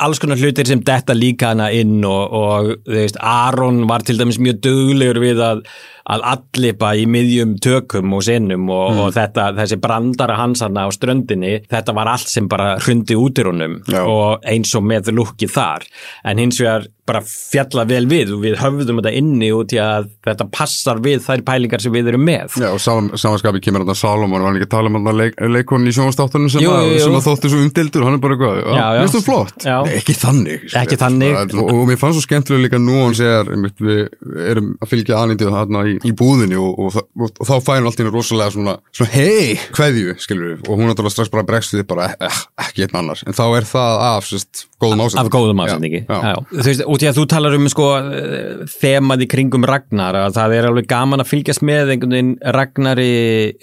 [0.02, 4.40] alls konar hlutir sem detta líka hana inn og, og veist, Aron var til dæmis
[4.42, 5.62] mjög duglegur við að,
[6.06, 10.90] að allipa í miðjum tökum og sinnum og, og þetta, þessi brandara hans hana á
[10.94, 14.02] ströndinni, þetta var allt sem bara hrundi út í honum Já.
[14.04, 15.88] og eins og með lukkið þar,
[16.30, 20.08] en hins vegar bara fjalla vel við og við höfðum þetta inni út í að
[20.26, 23.92] þetta passar við þær pælingar sem við erum með Já, og sam, samanskapi kemur hann
[23.94, 27.14] að Salomon var hann ekki að tala um hann leik, leikonin í sjónvastáttunum sem, sem
[27.14, 29.04] að þóttu svo umdildur og hann er bara eitthvað, Já, já.
[29.04, 29.66] minnst þú flott?
[29.68, 30.66] Nei, ekki þannig.
[30.82, 31.38] Ekki þannig.
[31.46, 34.02] Og, og mér fannst svo skemmtilega líka nú hann segjar, við
[34.50, 37.88] erum að fylgja aðnýttið þarna í, í búðinni og, og, og, og, þá fæði hann
[37.90, 41.46] allt í henni rosalega svona, svona hei, kveðju, skilur við, og hún er strax bara
[41.48, 45.22] bregst við bara, eh, ekki einn annars, en þá er það af, sérst, góðum ásending.
[45.22, 46.34] af góðum ásendingi Já, já.
[46.52, 50.36] þú veist, út í að þú talar um sko eh, þemað í kringum Ragnar að
[50.36, 53.10] það er alveg gaman að fylgjast með einhvern veginn Ragnari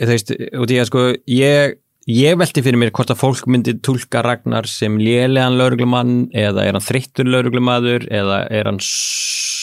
[0.02, 1.78] þú veist, út í að sko ég,
[2.10, 6.78] ég velti fyrir mér hvort að fólk myndi tólka Ragnar sem lélegan lauruglumann eða er
[6.78, 8.82] hann þreyttur lauruglumadur eða er hann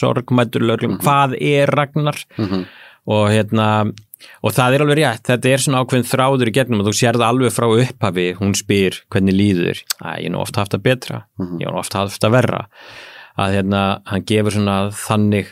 [0.00, 2.18] sorgmættur lauruglumann, hvað er Ragnar?
[3.10, 3.66] Og hérna
[4.44, 7.16] og það er alveg rétt, þetta er svona ákveðin þráður í gegnum og þú sér
[7.16, 10.84] það alveg frá upphafi hún spyr hvernig líður að ég er nú oft haft að
[10.84, 12.66] betra, ég er nú oft haft að verra.
[13.40, 15.48] Að hérna, hann gefur svona þannig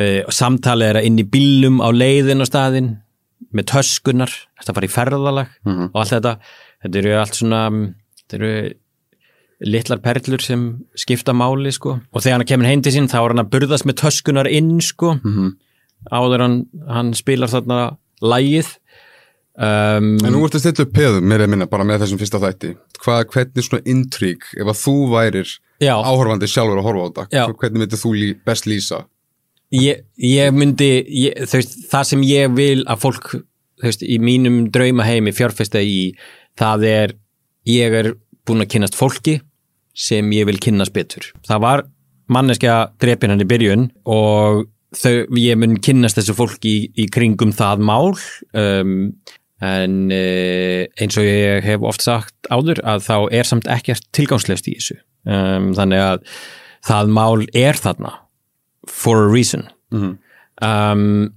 [0.00, 2.90] uh, samtali er að inn í bílum á leiðin á staðin
[3.52, 5.56] með töskunar, þetta fara í ferðalag
[5.92, 6.36] og allt þetta,
[6.82, 7.62] þetta eru allt svona
[8.22, 8.52] þetta eru
[9.64, 10.62] litlar perlur sem
[10.98, 11.98] skipta máli sko.
[12.12, 14.80] og þegar hann kemur heim til sín þá er hann að burðast með töskunar inn
[14.80, 15.16] sko.
[16.10, 16.56] áður hann,
[16.88, 18.72] hann spilar þarna lægið
[19.58, 22.40] um, En nú ertu að stilla upp peðum, mér er minna, bara með þessum fyrsta
[22.42, 22.74] þætti.
[23.02, 25.94] Hvað, hvernig svona intrík, ef að þú værir Já.
[25.98, 27.44] áhorfandi sjálfur að horfa á þetta, Já.
[27.60, 29.04] hvernig myndir þú lí, best lýsa?
[29.72, 33.30] ég, ég myndi ég, veist, það sem ég vil að fólk
[33.82, 36.12] veist, í mínum draumaheimi fjárfesta í,
[36.60, 37.14] það er
[37.68, 38.12] ég er
[38.46, 39.38] búin að kynnast fólki
[39.92, 41.28] sem ég vil kynnast betur.
[41.46, 41.84] Það var
[42.32, 44.64] manneskja drepin hann í byrjun og
[44.96, 49.12] þau, ég mun kynnast þessu fólki í, í kringum það mál um,
[49.62, 54.68] en uh, eins og ég hef oft sagt áður að þá er samt ekkert tilgangslöst
[54.70, 54.98] í þessu.
[55.22, 56.24] Um, þannig að
[56.82, 58.16] það mál er þarna
[58.90, 59.68] for a reason.
[59.94, 60.16] Mhm.
[60.62, 61.30] um,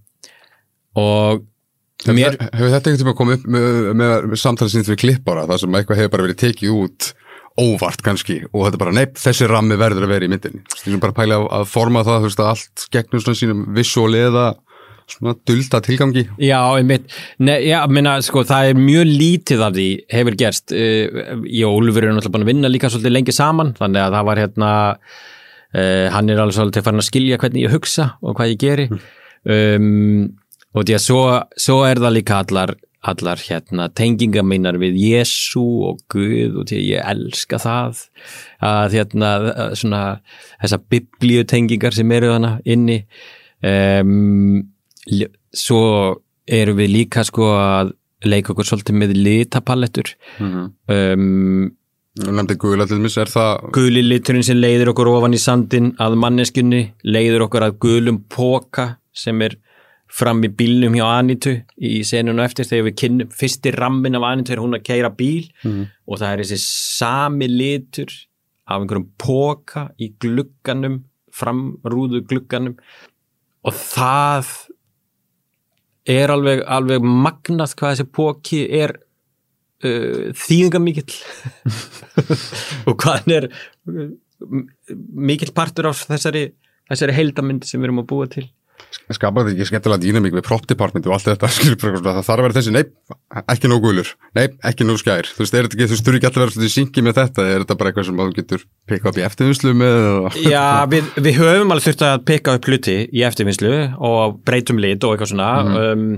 [0.95, 1.45] og
[2.05, 5.77] Hefur, þetta einhvern tíma komið upp með, með, með samtalið sinni fyrir klippara, það sem
[5.79, 7.07] eitthvað hefur bara verið tekið út
[7.59, 8.41] óvart kannski.
[8.51, 10.61] Og þetta er bara, neip, þessi rammi verður að vera í myndinni.
[10.73, 14.11] Þú veist, bara pæla að, forma það, þú veist, að allt gegnum svona sínum visual
[14.19, 14.45] eða
[15.11, 16.25] svona dulda tilgangi.
[16.41, 17.11] Já, einmitt,
[17.45, 20.73] ne, já, minna, sko, það er mjög lítið af því hefur gerst.
[20.73, 24.17] Uh, ég og Úlfur eru náttúrulega búin að vinna líka svolítið lengi saman, þannig að
[24.17, 24.71] það var hérna
[25.75, 28.89] uh, hann er alveg svolítið farin að skilja hvernig ég hugsa og hvað ég geri.
[29.45, 30.33] Um,
[30.75, 31.21] og því að svo,
[31.61, 32.75] svo er það líka allar
[33.11, 38.03] allar hérna tenginga mínar við Jésu og Guð og ég elska það
[38.65, 39.31] að hérna
[39.77, 40.01] svona
[40.61, 42.99] þessa biblíu tengingar sem eru þarna inni
[43.63, 44.63] um,
[45.55, 45.81] svo
[46.45, 47.93] erum við líka sko að
[48.25, 50.63] leika okkur svolítið með litapalettur Mhm.
[50.89, 51.71] um,
[52.15, 56.15] nefndi guðla til mis, er það guli liturinn sem leiðir okkur ofan í sandin að
[56.21, 59.57] manneskjunni, leiðir okkur að gulum póka sem er
[60.11, 64.27] fram í bílnum hjá Anitu í senun og eftir þegar við kynnum fyrsti rammin af
[64.29, 65.49] Anitu er hún að keira bíl
[66.05, 68.13] og það er þessi sami litur
[68.65, 71.03] af einhverjum póka í glugganum
[71.35, 72.77] framrúðu glugganum
[73.65, 74.51] og það
[76.05, 78.93] er alveg, alveg magnað hvað þessi póki er
[79.85, 81.15] uh, þýðinga mikill
[82.87, 84.11] og hvað hann er uh,
[85.15, 86.51] mikill partur af þessari,
[86.91, 88.45] þessari heildamynd sem við erum að búa til
[89.13, 92.55] skapar þetta ekki skemmtilega dýnamík við prop department og allt þetta það þarf að vera
[92.57, 92.83] þessi, nei,
[93.43, 94.11] ekki nóg gulur.
[94.37, 96.71] Nei, ekki nóg skær, þú veist, er þetta ekki þú þurfi ekki alltaf að vera
[96.75, 97.47] syngi með þetta?
[97.49, 101.41] Er þetta bara eitthvað sem þú getur pikka upp í eftirvinslu með Já, við, við
[101.41, 103.75] höfum alveg þurft að peka upp hluti í eftirvinnslu
[104.09, 105.51] og breytum lit og eitthvað svona.
[105.91, 106.09] Um,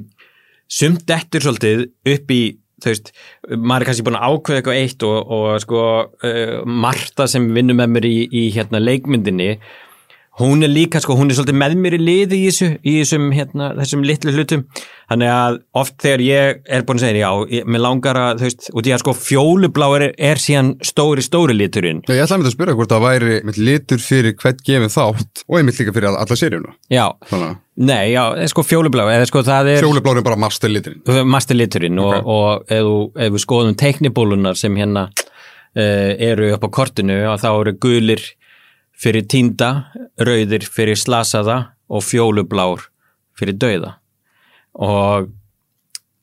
[0.71, 2.41] sumt dettur svolítið upp í
[2.83, 3.11] þú veist,
[3.57, 7.77] maður er kannski búin að ákveða eitthvað eitt og, og sko uh, Marta sem vinnur
[7.79, 9.55] með mér í, í hérna leikmyndinni
[10.37, 13.27] hún er líka sko, hún er svolítið með mér í liði í þessu, í þessum
[13.33, 14.63] hérna, þessum litlu hlutum,
[15.09, 18.47] þannig að oft þegar ég er búin að segja, já, ég, mér langar að, þú
[18.49, 22.03] veist, og því að sko fjólublá er, er síðan stóri, stóri liturinn.
[22.05, 25.57] Já, ég ætlaði að spyrja hvort það væri mitt litur fyrir hvert gefin þátt og
[25.61, 26.75] einmitt líka fyrir alla seríuna.
[26.93, 31.03] Já, þannig Nei, já, eða sko fjólublá, eða sko það er fjólublárin bara master liturinn.
[31.29, 32.31] Masterliturinn og, Ok.
[32.33, 37.75] og ef, við skoðum teiknibólunar sem hérna uh, eru upp á kortinu og þá eru
[37.77, 38.23] gulir
[38.97, 39.71] fyrir týnda,
[40.19, 41.57] rauðir fyrir slasaða
[41.89, 42.87] og fjólublár
[43.37, 43.95] fyrir dauða.
[44.77, 45.29] Og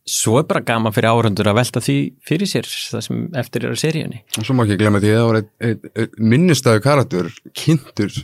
[0.07, 1.95] svo er bara gaman fyrir áhundur að velta því
[2.29, 4.19] fyrir sér það sem eftir er á seríunni.
[4.39, 5.39] Og svo má ekki glemma því að það var
[5.71, 8.19] eitt minnistæðu karakter kynntur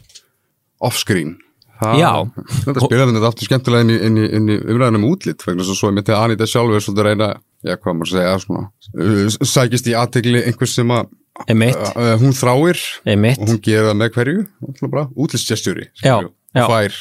[0.81, 1.37] off-screen.
[1.81, 2.11] Það- Já.
[2.67, 5.75] Þetta spilaði þetta aftur skemmtilega inn í, inn í, inn í umræðanum útlitt vegna svo
[5.79, 7.29] svo ég myndi að Anita sjálfur svolítið reyna,
[7.65, 8.67] já hvað maður segja svona,
[9.49, 11.09] sækist í aðtegli einhvers sem að
[12.21, 14.43] hún þráir emitt og hún gera með hverju?
[14.67, 14.81] Og
[16.71, 16.99] fær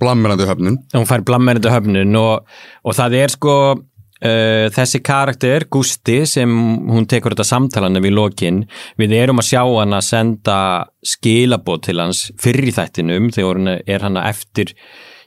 [0.00, 0.80] blammerandi höfnun.
[0.94, 6.52] Hún fær blammerandi höfnun og, og það er sko uh, þessi karakter, Gusti sem
[6.90, 8.62] hún tekur þetta samtalana við lokin.
[9.00, 10.60] Við erum að sjá hann að senda
[11.06, 14.74] skilabóð til hans fyrir þættinum þegar hún er hann eftir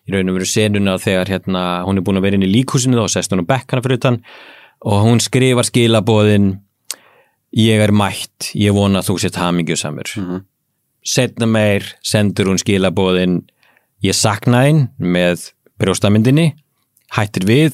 [0.10, 2.98] í raun og veru senuna þegar hérna, hún er búin að vera inn í líkhúsinu
[2.98, 4.24] þá og sest hún á bekkana fyrir utan
[4.90, 6.54] og hún skrifar skilabóðin
[7.56, 10.16] ég er mætt, ég vona að þú sett hamingjusamur.
[10.18, 10.46] Mhm.
[11.06, 13.48] setna meir sendur hún skilabóðin
[14.04, 16.54] ég sakna þín með brjóstamyndinni.
[17.16, 17.74] Hættir við,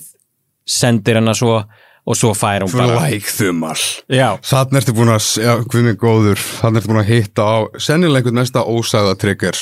[0.65, 1.65] sendir hana svo
[2.05, 2.99] og svo fær hún bara
[4.13, 7.55] já, Þannig ertu búin að, já, hvað minn góður, þannig ertu búin að hitta á
[7.81, 9.57] sennilega einhvern mesta ósæða trigger.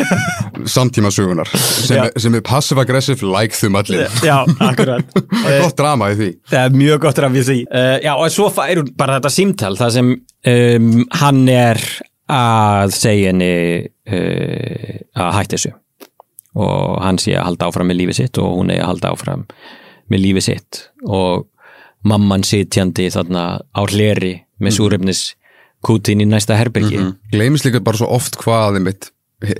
[0.74, 2.04] Samtímasögunar sem, Já.
[2.06, 4.06] er- sem er passive-aggressive lækþumallin.
[4.30, 5.04] já, akkurat.
[5.14, 6.30] Það er gott drama í því.
[6.50, 7.58] það er mjög gott rafið því.
[7.68, 11.82] Uh, já, og svo fær hún bara þetta símtal það sem um, hann er
[12.34, 13.52] að segja henni
[13.84, 15.74] uh, að hætti þessu.
[16.54, 19.42] Og hann sé að halda áfram með lífið sitt og hún er að halda áfram
[20.12, 20.80] með lífið sitt.
[21.02, 21.48] Og
[22.04, 25.24] mamman sitjandi þarna á hleri með súrefnis
[25.84, 27.16] kútin í næsta herbyrgi Mm.
[27.32, 29.10] Gleimis líka bara svo oft hvað einmitt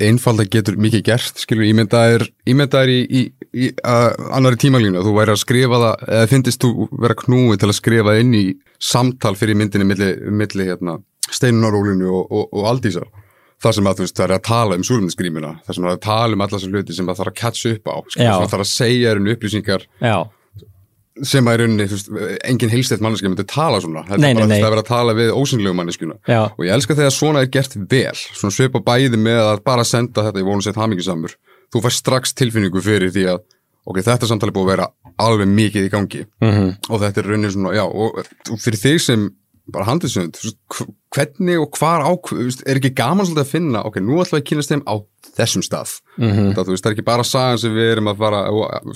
[0.01, 3.21] einfalda getur mikið gert, skilur, ímyndaðir ímyndaðir í, í,
[3.53, 7.69] í uh, annari tímalínu, þú væri að skrifa það eða finnist þú vera knúið til
[7.69, 8.45] að skrifa inn í
[8.81, 10.97] samtal fyrir myndinni milli, milli hérna,
[11.29, 13.05] steinunarólinu og, og, og aldísar.
[13.61, 16.35] Þar sem að þú veist, það er að tala um súrumnisgrímuna þar sem að tala
[16.35, 18.71] um alla þessar hluti sem það þarf að catcha upp á, skilur, það þarf að
[18.71, 19.85] segja um upplýsingar.
[20.01, 20.17] Já,
[21.23, 22.09] sem að í rauninni, þú veist,
[22.49, 24.61] engin heilstætt manneski myndi tala svona, þetta Nei, er bara nei, nei.
[24.61, 27.51] það er verið að tala við ósynlegu manneskuna já, og ég elska þegar svona er
[27.55, 31.37] gert vel svona svipa bæði með að bara senda þetta í vonu sett hamingisamur
[31.71, 33.39] þú fær strax tilfinningu fyrir því að
[33.85, 34.89] ok, þetta samtali búið að vera
[35.23, 36.25] alveg mikið í gangi.
[36.43, 38.19] Mm og þetta er raunin svona, já, og,
[38.59, 39.27] fyrir þig sem
[39.71, 40.35] bara handlisönd,
[41.15, 44.37] hvernig og hvar á, þú veist, er ekki gaman svolítið að finna, ok, nú ætlum
[44.37, 44.93] við að kynast þeim á
[45.39, 46.51] þessum stað, Mhm.
[46.53, 48.41] það, þú veist, það er ekki bara sagan sem við erum að fara,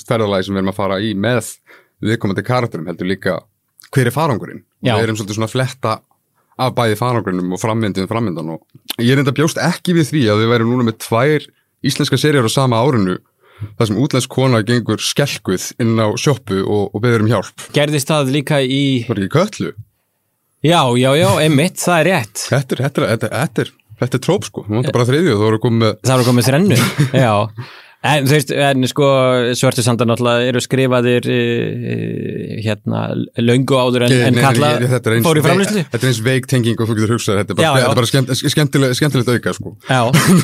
[0.09, 1.53] ferðalagi sem við erum að fara í með
[2.03, 3.39] viðkomandi karakterum, heldur líka
[3.89, 4.95] hver er farangurinn, Já.
[4.95, 5.95] við erum svolítið svona fletta
[6.59, 10.43] af bæði farangurinnum og frammyndin frammyndan og ég er enda bjóst ekki við því að
[10.43, 11.47] við værum núna með tvær
[11.87, 13.17] íslenska serjar á sama árinu
[13.79, 17.67] það sem útlensk kona gengur skelkuð inn á sjoppu og, og beður um hjálp.
[17.75, 19.73] Gerðist það líka í var ekki köllu
[20.63, 22.45] já, já, já, einmitt, það er rétt.
[22.51, 23.35] Þetta er, þetta er, þetta er,
[23.99, 26.29] þetta er, er tróp sko, þú vantar bara þriðju og þú voru komið það voru
[26.31, 26.81] komið þrennu
[27.25, 27.33] já
[27.99, 29.07] En þú veist, en sko
[29.59, 33.01] svörtu sandar náttúrulega eru skrifaðir uh, hérna
[33.43, 34.69] löngu áður en, en kalla
[35.25, 35.83] fór í framlýslu.
[35.91, 37.83] Þetta er eins veik-tenging og þú getur hugsað, þetta er bara, Já, já.
[37.83, 39.73] þetta bara skemmt, skemmtilegt, skemmtilegt auka sko.
[39.89, 39.99] Já,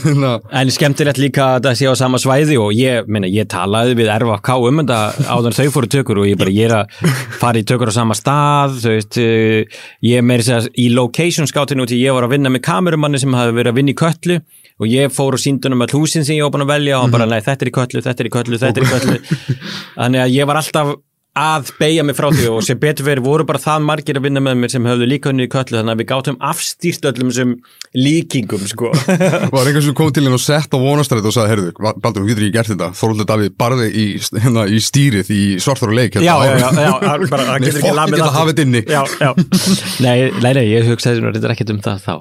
[0.60, 4.12] en skemmtilegt líka að það sé á sama svæði og ég, minna, ég talaði við
[4.18, 7.63] RFK um þetta áður en þau fóru tökur og ég bara, ég er að fara
[7.63, 11.96] í tökur á sama stað, þú veist, uh, ég meiri segja í location scoutinu út
[11.96, 14.41] í ég var að vinna með kamerumanni sem hafi verið að vinna í köllu
[14.75, 17.27] og ég fór og síndunum all húsin sem ég var búin að velja og bara,
[17.29, 19.19] nei, þetta er í köllu, þetta er í köllu, þetta er í köllu.
[19.99, 20.95] Þannig að ég var alltaf
[21.36, 24.41] að beigja mig frá því og sem betur verið voru bara það margir að vinna
[24.43, 27.50] með mér sem höfðu líka henni í köllu þannig að við gátum afstýrt öllum sem
[27.95, 28.91] líkingum sko.
[29.54, 32.30] Var einhvers sem kom til henn og sett á vonastrætt og sagði, heyrðu, Baldur, þú
[32.30, 32.89] getur ekki gert þetta.
[33.00, 34.06] Þorvaldur Davíð barði í,
[34.45, 37.82] hérna, í stýrið í svartur og leik hérna, já, já, já, já bara, Nei, getur
[37.82, 38.84] fokk, ekki lamið ég get að hafa þetta inni.
[38.88, 39.32] já, já.
[40.06, 42.15] Nei, nei, nei, ég hugsaði svona reyndar ekkert um það þá.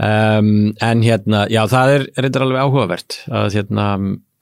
[0.00, 0.50] Um,
[0.90, 3.86] en hérna, já, það er reyndar alveg áhugavert að hérna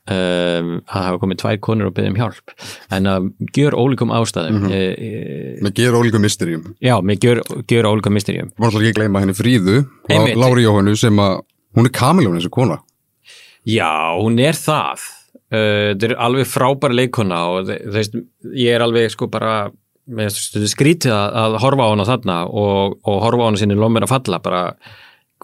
[0.09, 2.55] um, að hafa komið tvær konur og beðið um hjálp
[2.97, 4.67] en að gjör ólíkum ástæðum mm.
[4.69, 5.61] -hmm.
[5.65, 9.23] með gera ólíku mysteríum já, með gjör, gjör ólíkum mysteríum var náttúrulega ekki að gleyma
[9.25, 9.77] henni Fríðu.
[10.09, 11.41] Lári Jóhannu sem að
[11.77, 12.81] hún er kamiljón þessu kona
[13.69, 15.03] Já, hún er það
[15.53, 18.17] uh, þetta er alveg frábæra leikona og þe- þú veist,
[18.55, 19.71] ég er alveg sko bara
[20.09, 24.15] skrítið að, að horfa á hana þarna og, og horfa á hana sinni lómir að
[24.15, 24.63] falla bara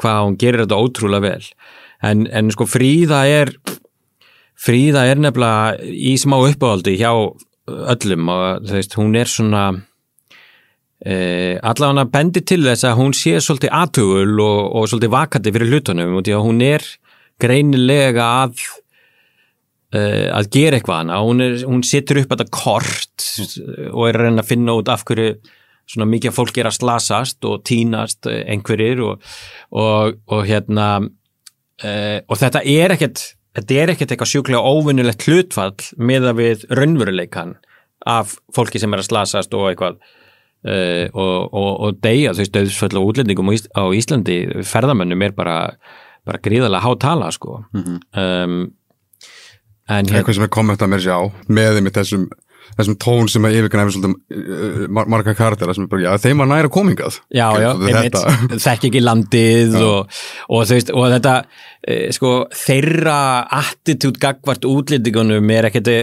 [0.00, 1.48] hvað hún gerir þetta ótrúlega vel
[2.02, 3.52] en, en sko Fríða er
[4.64, 7.10] Fríða er nefnilega í smá uppáhaldi hjá
[7.64, 9.64] öllum og veist, hún er svona
[11.04, 15.72] eh, allavega bendi til þess að hún sé svolítið aðtugul og, og svolítið vakandi fyrir
[15.72, 16.86] hlutunum og því að hún er
[17.42, 18.64] greinilega að
[19.94, 23.28] uh, að gera eitthvað hana hún, er, hún setur upp þetta kort
[23.90, 25.34] og er að reyna að finna út af hverju
[25.90, 29.24] svona mikið fólk er að slasast og tínast eh, einhverjir og,
[29.76, 35.74] og, og hérna uh, og þetta er ekkert þetta er ekkert eitthvað sjúklega óvinnulegt hlutfall
[35.98, 37.56] með að við raunveruleikan
[38.10, 42.96] af fólki sem er að slasast og eitthvað uh, og, og, og deyja, þú veist,
[43.00, 44.38] og útlendingum á Ís- á Íslandi,
[44.68, 45.58] ferðamönnum er bara,
[46.26, 47.62] bara gríðarlega hátala sko.
[47.74, 48.58] Um,
[49.88, 52.28] en hérna eitthvað sem er kommenta mér sér á með þessum,
[52.78, 56.42] þessum tón sem að yfirgræfi svolítið uh, mar marga karaktera sem er bara, já, þeim
[56.42, 58.18] var næra komingað Já, já, einmitt,
[58.66, 61.34] þekk ekki landið og, og, veist, og þetta
[61.80, 62.32] e, sko,
[62.64, 63.18] þeirra
[63.60, 65.98] attitút gagvart útlendingunum er ekkert e,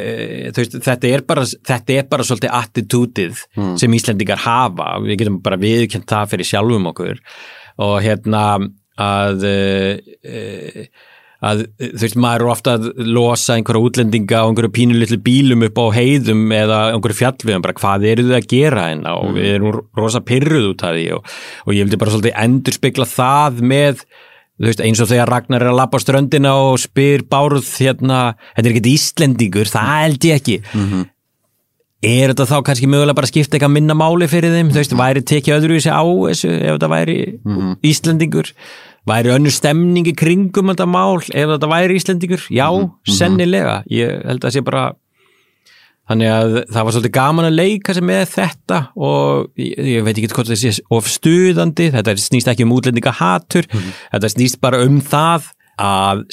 [0.51, 3.45] þú veist, þetta er bara þetta er bara svolítið attitútið
[3.81, 7.19] sem Íslendingar hafa, við getum bara viðkjönd það fyrir sjálfum okkur.
[7.81, 8.43] Og hérna
[9.01, 9.57] að e,
[10.21, 10.85] e,
[11.41, 15.79] að þú veist, maður er ofta að losa einhverja útlendinga á einhverju pínulitlu bílum upp
[15.81, 19.15] á heiðum eða einhverju fjallviðum, bara hvað eru þau að gera hérna?
[19.17, 21.31] Og við erum rosa pyrruð út af því og,
[21.65, 24.03] og ég vildi bara svolítið endur spekla það með
[24.61, 28.19] þú veist, eins og þegar Ragnar er að lappa á ströndina og spyr báruð hérna,
[28.53, 30.59] þetta er ekkert Íslendingur, það held ég ekki
[32.01, 34.95] er þetta þá kannski mögulega bara að skipta eitthvað minna máli fyrir þeim, þú veist,
[34.97, 37.17] væri tekið öðruvísi á þessu ef þetta væri
[37.91, 38.49] Íslendingur?
[39.09, 42.67] Væri önnur stemning í kringum þetta mál ef þetta væri Íslendingur, já,
[43.09, 43.81] sennilega.
[43.89, 44.87] Ég held að sé bara
[46.09, 50.17] þannig að það var svolítið gaman að leika sem með þetta og ég, ég veit
[50.17, 51.91] ekki hvort það sé of stuðandi.
[51.93, 56.25] Þetta snýst ekki um útlendinga hatur þetta snýst bara um það að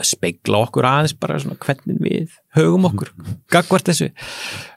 [0.00, 3.10] s- spegla okkur aðeins bara svona hvernig við högum okkur
[3.52, 4.08] gagvart þessu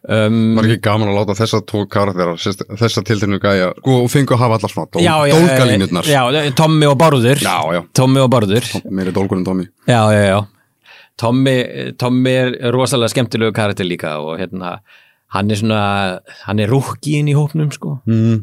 [0.09, 4.09] um, var ekki gaman að láta þessa tvo karaktera sérst- þessa tiltegnu gæja sko, og
[4.13, 5.03] fengu að hafa allar svona dól,
[6.09, 7.43] já, já, Tommi og Bárður
[8.01, 10.39] Tommi og Bárður mér er dólgur en Tommy Já, já, já.
[11.21, 11.55] Tommi,
[12.01, 14.77] Tommi er rosalega skemmtilegu karakter líka og hérna,
[15.35, 15.81] hann er svona,
[16.47, 17.99] hann er rúkki inn í hópnum, sko.
[18.09, 18.39] mm.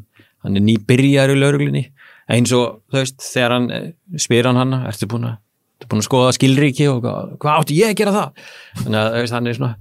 [0.47, 1.83] Hann er nýbyrjar í lauruglinni.
[2.31, 3.89] Eins og, þú veist, þegar hann eh,
[4.23, 5.41] spyr hann hana, ertu búin að,
[5.89, 8.45] búin að skoða skilríki og hvað, átti ég að gera það?
[8.83, 9.73] Þannig að, veist, hann er svona,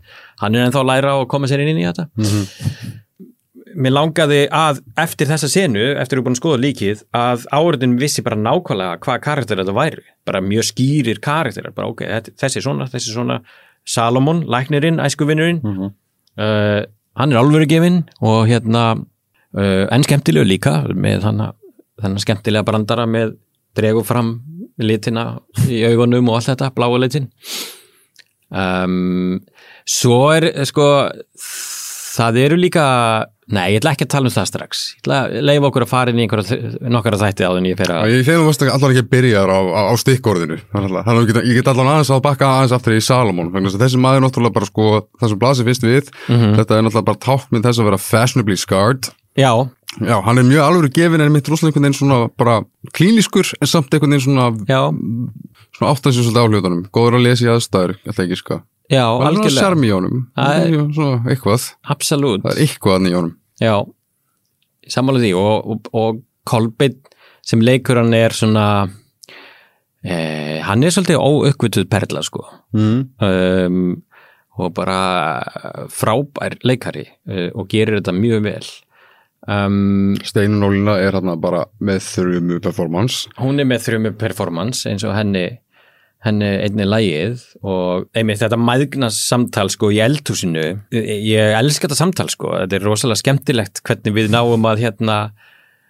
[0.41, 2.08] hann er ennþá að læra og koma sér inn í þetta.
[3.77, 8.23] Mér langaði að eftir þessa senu, eftir að búin að skoða líkið, að áriðin vissi
[8.25, 10.05] bara nákvæmlega hvað karakter þetta væri.
[10.25, 12.03] Bara mjög skýrir karakterar, bara ok,
[12.39, 13.39] þessi er svona, þessi er svona.
[13.87, 16.81] Salomon, læknirinn, æskuvinnurinn, uh,
[17.15, 18.81] hann er alvörugefinn og hérna,
[19.55, 21.53] uh, en skemmtilegu líka með hana,
[22.01, 23.37] þennan skemmtilega brandara með
[23.77, 24.33] dregu fram
[24.82, 25.30] litina
[25.69, 27.32] í augunum og allt þetta, bláa litin.
[28.48, 29.42] Um,
[29.88, 30.86] svo er sko
[32.17, 32.86] það eru líka
[33.52, 34.84] nei, ég ætla ekki að tala um það strax.
[34.96, 37.94] Ég ætla að leifa okkur að fara inn í nokkara þætti á þenni ég fer
[37.94, 40.58] að Ég finnum að allan ekki byrjar á, á, á stikkorðinu.
[40.73, 44.58] Þannig að ég get, allan aðeins að bakka aðeins aftur í að þessi maður náttúrulega
[44.58, 48.04] bara sko það sem blasir fyrst við, þetta er náttúrulega bara tákmynd þess að vera
[48.08, 49.52] fashionably scarred já,
[49.98, 52.58] Já, hann er mjög alveg gefin en mitt rosalega einhvern veginn svona bara
[52.94, 54.81] klíniskur en samt einhvern veginn svona, já,
[55.73, 58.58] svona áttansins svolítið áhljóðunum góður að lesa í aðstæður, alltaf ekki sko.
[58.92, 59.63] Já, og alveg algjörlega.
[59.63, 60.21] sjarmi í honum.
[60.38, 61.65] Það er- svona eitthvað,
[61.96, 62.44] absolutt.
[62.46, 63.33] Það er eitthvað í honum.
[63.63, 63.73] Já,
[64.94, 67.00] sammála því og, og, og Kolbeinn
[67.48, 68.65] sem leikur hann er svona
[70.06, 72.46] eh, hann er svolítið óuppvituð perla sko.
[72.77, 73.08] Mm.
[73.17, 74.04] um,
[74.58, 75.44] og bara
[75.94, 78.69] frábær leikari uh, og gerir þetta mjög vel
[79.52, 83.31] um, Steinunólina er hann bara með þrjumu performance.
[83.39, 85.48] hún er með þrjumu performance eins og henni
[86.25, 90.65] henni einni lægið og einmitt þetta mæðgnast samtal sko í eldhúsinu.
[90.95, 92.56] Ég, ég elska þetta samtal sko.
[92.63, 95.17] Þetta er rosalega skemmtilegt hvernig við náum að hérna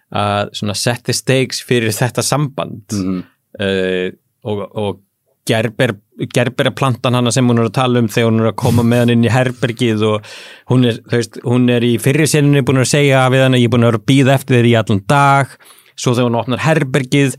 [0.08, 2.84] að svona set the stakes fyrir þetta samband.
[2.92, 3.22] Mm.
[3.60, 4.08] uh,
[4.48, 5.00] og, og
[5.48, 5.94] gerber,
[6.34, 9.04] gerber plantan hana sem hún er að tala um þegar hún er að koma með
[9.04, 10.34] hann inn í herbergið og
[10.72, 13.70] hún er, veist, hún er í fyrri sinni búin að segja við hann að ég
[13.70, 15.56] er búin að vera að býða eftir þér í allan dag
[15.98, 17.38] svo þegar hún opnar herbergið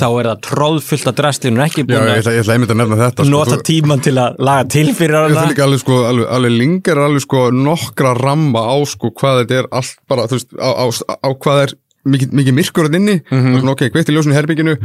[0.00, 2.44] þá er það tróðfullt að drastli hún er ekki Já, búin ég að ætla, ég
[2.44, 3.30] ætla einmitt að nefna þetta sko.
[3.34, 6.26] nota Þú- tíman til að laga til fyrir Ég ætla hana líka alveg sko, alveg,
[6.38, 10.70] alveg lingar alveg sko nokkra ramma á sko hvað þetta er allt bara, veist, á,
[10.70, 11.74] á, á hvað er
[12.08, 13.40] mikið, mikið myrkur að inni mm.
[13.40, 13.72] -hmm.
[13.74, 14.76] ok, kveikt í ljósinu í herbygginu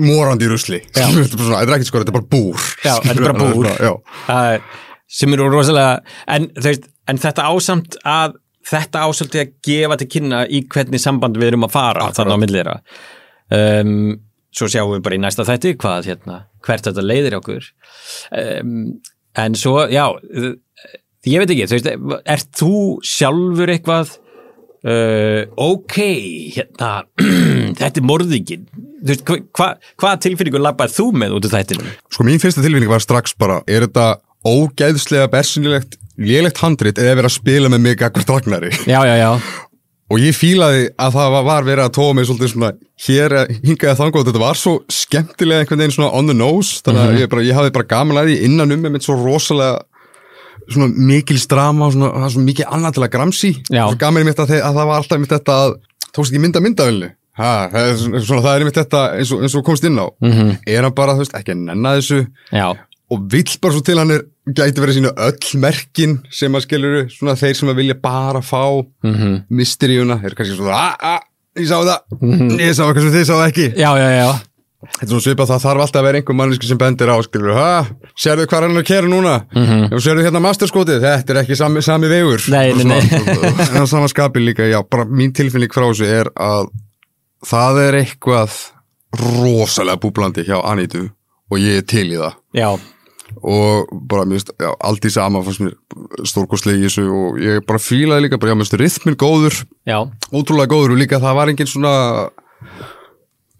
[0.00, 0.82] morandi í rusli.
[0.88, 2.68] Þetta er bara svona, þetta er er bara búr.
[2.84, 3.72] Já, þetta er bara búr.
[4.28, 8.36] Er- sem eru rosalega en, veist, en þetta ásamt að
[8.68, 12.42] þetta ásöldi að gefa til kynna í hvernig samband við erum að fara þannig á
[12.42, 12.74] millira
[13.56, 14.18] um,
[14.52, 17.68] svo sjáum við bara í næsta þætti hvað hérna, hvert þetta leiðir okkur.
[18.34, 18.98] Um,
[19.38, 20.52] en svo, já uh,
[21.28, 22.72] ég veit ekki, þú veist ert þú
[23.06, 24.16] sjálfur eitthvað
[24.88, 25.96] uh, ok
[26.56, 26.90] hérna,
[27.80, 29.68] þetta er morðingin þú veist, hva, hva,
[30.00, 31.94] hvaða tilfinningu labbaði þú með út af þættinu?
[32.14, 34.10] sko mín fyrsta tilfinning var strax bara er þetta
[34.48, 39.32] ógeðslega bersinilegt lélegt handrit eða verið að spila með mig akkvært vagnari Já, já, já.
[40.08, 42.70] Og ég fílaði að það var, verið að tóa mig svolítið svona
[43.04, 47.02] hér hingaði þangað og þetta var svo skemmtilega einhvern veginn svona on the nose þannig
[47.02, 49.82] að ég, bara, ég hafði bara gaman að því innan um með svo rosalega
[50.72, 53.84] svona mikil strama og svona, það er svo mikið annað til að gramsi Já.
[53.86, 55.78] og gaman mitt að, að það var alltaf mitt þetta að
[56.12, 59.42] tókst ekki mynda myndavilni Ha, það, er svona, svona, það er einmitt þetta eins og,
[59.46, 60.48] eins og komst inn á Mhm.
[60.66, 62.74] er hann bara, veist, ekki að nenna þessu Já,
[63.10, 67.04] og vill bara svo til hann er gæti verið sínu öll merkin sem að skiluru
[67.14, 69.36] svona þeir sem að vilja bara fá mm -hmm.
[69.50, 71.20] mysteríuna er kannski svona að, að,
[71.62, 74.28] ég sá það ég sá eitthvað sem þið sáðu ekki já, já, já.
[74.78, 77.54] Þetta er svona svipað það þarf alltaf að vera einhver manneski sem bendir á skilur,
[77.56, 77.70] ha,
[78.14, 80.02] sérðu hvað hann er að kera núna mm -hmm.
[80.04, 83.00] sérðu hérna masterskotið, þetta er ekki sami, sami vegur Nei, nei, nei.
[83.02, 86.70] en það sama skapi líka, já, bara mín tilfinning frá þessu er að
[87.42, 88.54] það er eitthvað
[89.18, 91.08] rosalega búblandi hjá Anitu
[91.50, 92.70] og ég er til í það já.
[93.42, 95.42] og bara, mér veist, í sama
[96.22, 100.06] stórkostlega í þessu og ég bara fílaði líka, bara, já, mér veist, rithmin góður já.
[100.30, 102.30] ótrúlega góður og líka það var engin svona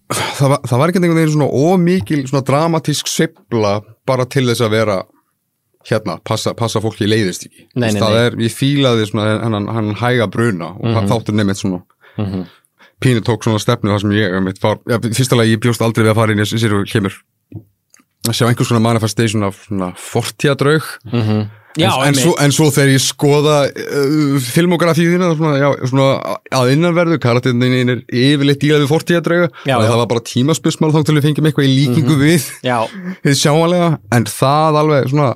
[0.09, 3.73] það var, það var ekki einhvern veginn svona ómikil svona dramatísk sveifla
[4.09, 4.99] bara til þess að vera
[5.89, 8.23] hérna, passa, passa fólki í leiðist ekki Nei, nei, það nei.
[8.27, 11.09] er, ég fílaði svona hann, hann hæga bruna og mm -hmm.
[11.13, 11.83] þáttur nefnt svona
[12.19, 12.47] Mhm.
[13.01, 16.11] pínu tók svona stefnu það sem ég var, já, fyrsta lagi ég bjóst aldrei við
[16.11, 17.15] að fara inn í sér og kemur
[18.29, 20.83] að sjá einhvers svona manifestation af svona fortíðadraug
[21.13, 21.47] Mm
[21.79, 26.72] já en, en, svo, en svo þegar ég skoða uh, filmografíðina svona, já, svona að
[26.74, 28.93] innanverðu karakterinn er yfirleitt dílað við
[29.79, 32.79] að það var bara tímaspörsmál þá til við fengjum eitthvað í líkingu við já.
[33.26, 35.35] við sjáanlega, en það alveg svona,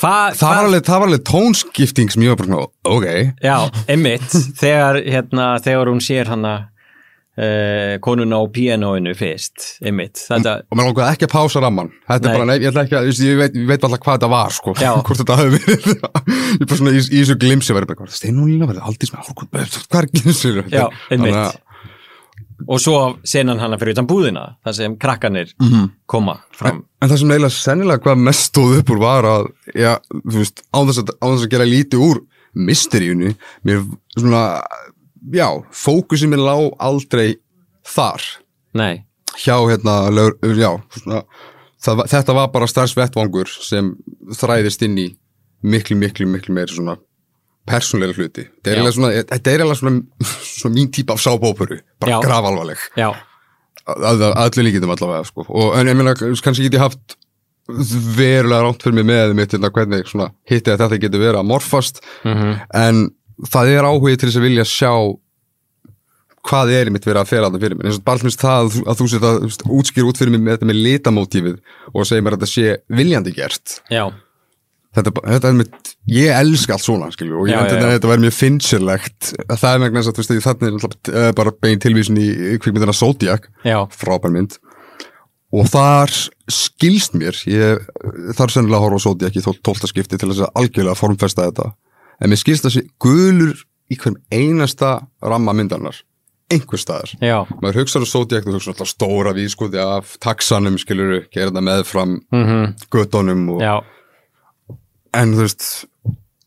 [0.00, 3.08] Hva, það var alveg, það var alveg tónskipting sem ég var bara svona, ok.
[3.44, 3.56] Já,
[3.92, 4.36] einmitt.
[4.56, 6.54] Þegar, hérna, þegar hún sér hana
[7.38, 10.20] uh, konuna á pianoinu fyrst, einmitt.
[10.28, 12.30] Þetta, og mér langaði ekki að pása ramman þetta Nei.
[12.32, 14.56] er bara, nei, ég ætla ekki veist, ég veit, ég veit alltaf hvað þetta var
[14.58, 14.76] sko,
[15.08, 15.90] hvort þetta hafi verið
[16.60, 17.76] ég bara svona í, þessu glimsi
[18.20, 19.20] steinunlína verið aldrei sem
[19.92, 21.62] hvað er glimsi Já, einmitt.
[22.68, 25.54] og svo senan hana fyrir utan búðina þar sem krakkanir
[26.06, 26.84] koma fram.
[27.02, 30.62] En það sem eiginlega sennilega hvað mest stóð upp úr var að, já, þú veist,
[30.70, 32.22] á þess að, á þess að gera lítið úr
[32.52, 33.32] mysteríunni,
[33.64, 33.80] mér
[34.12, 34.42] svona,
[35.34, 37.36] já, fókusin minn lá aldrei
[37.86, 38.24] þar.
[38.78, 39.04] Nei,
[39.38, 41.22] hjá hérna, lög, já, svona,
[41.82, 43.94] það, þetta var bara starfsvettvangur sem
[44.38, 45.08] þræðist inn í
[45.62, 46.98] miklu, miklu, miklu meiri svona
[47.68, 48.48] persónleira hluti.
[48.64, 48.80] Þetta er
[49.62, 50.00] eiginlega svona,
[50.42, 52.18] svona, mín típa af sábóperu, bara
[53.82, 55.46] að allir líkitum allavega sko.
[55.48, 57.16] og, en ég meina, kannski get ég haft
[58.16, 60.06] verulega ránt fyrir mig með mitt hérna hvernig
[60.50, 62.02] hitti að þetta getur verið að morfast.
[62.74, 63.08] En
[63.50, 64.92] það er áhugi til þess að vilja sjá
[66.42, 67.88] hvað er mitt verið að fela þetta fyrir mér.
[67.88, 68.84] Eins og bara til það að, þú-
[69.46, 71.56] veist, útskýr út fyrir mig með þetta með litamótífið
[71.92, 73.76] og segir mér að þetta sé viljandi gert.
[73.92, 74.04] Já,
[74.98, 77.62] þetta, þetta er mitt, ég elska allt svona skilju, og ég já.
[77.62, 81.30] að þetta væri mjög finnsilegt það er vegna þess að þú veist, þannig er eh,
[81.38, 82.28] bara bein tilvísin í
[82.58, 83.46] kvikmyndina Zodiac.
[83.62, 84.58] Já, frábær mynd.
[85.52, 86.10] Og þar
[86.48, 87.86] skilst mér ég
[88.34, 91.70] þarf sennilega horfa Zodiac í tólta skipti til þess að algjörlega formfesta þetta
[92.22, 93.56] en mér skilst þessi gulur
[93.92, 95.98] í hverjum einasta ramma myndarnar
[96.52, 97.14] einhver staðar.
[97.22, 102.18] Já, maður hugsaður Zodiac, þú hugsaður alltaf stóra vískoti af taxanum, skilur gera þetta meðfram
[102.34, 103.74] mhm, göttunum og, já,
[105.16, 105.68] en þú veist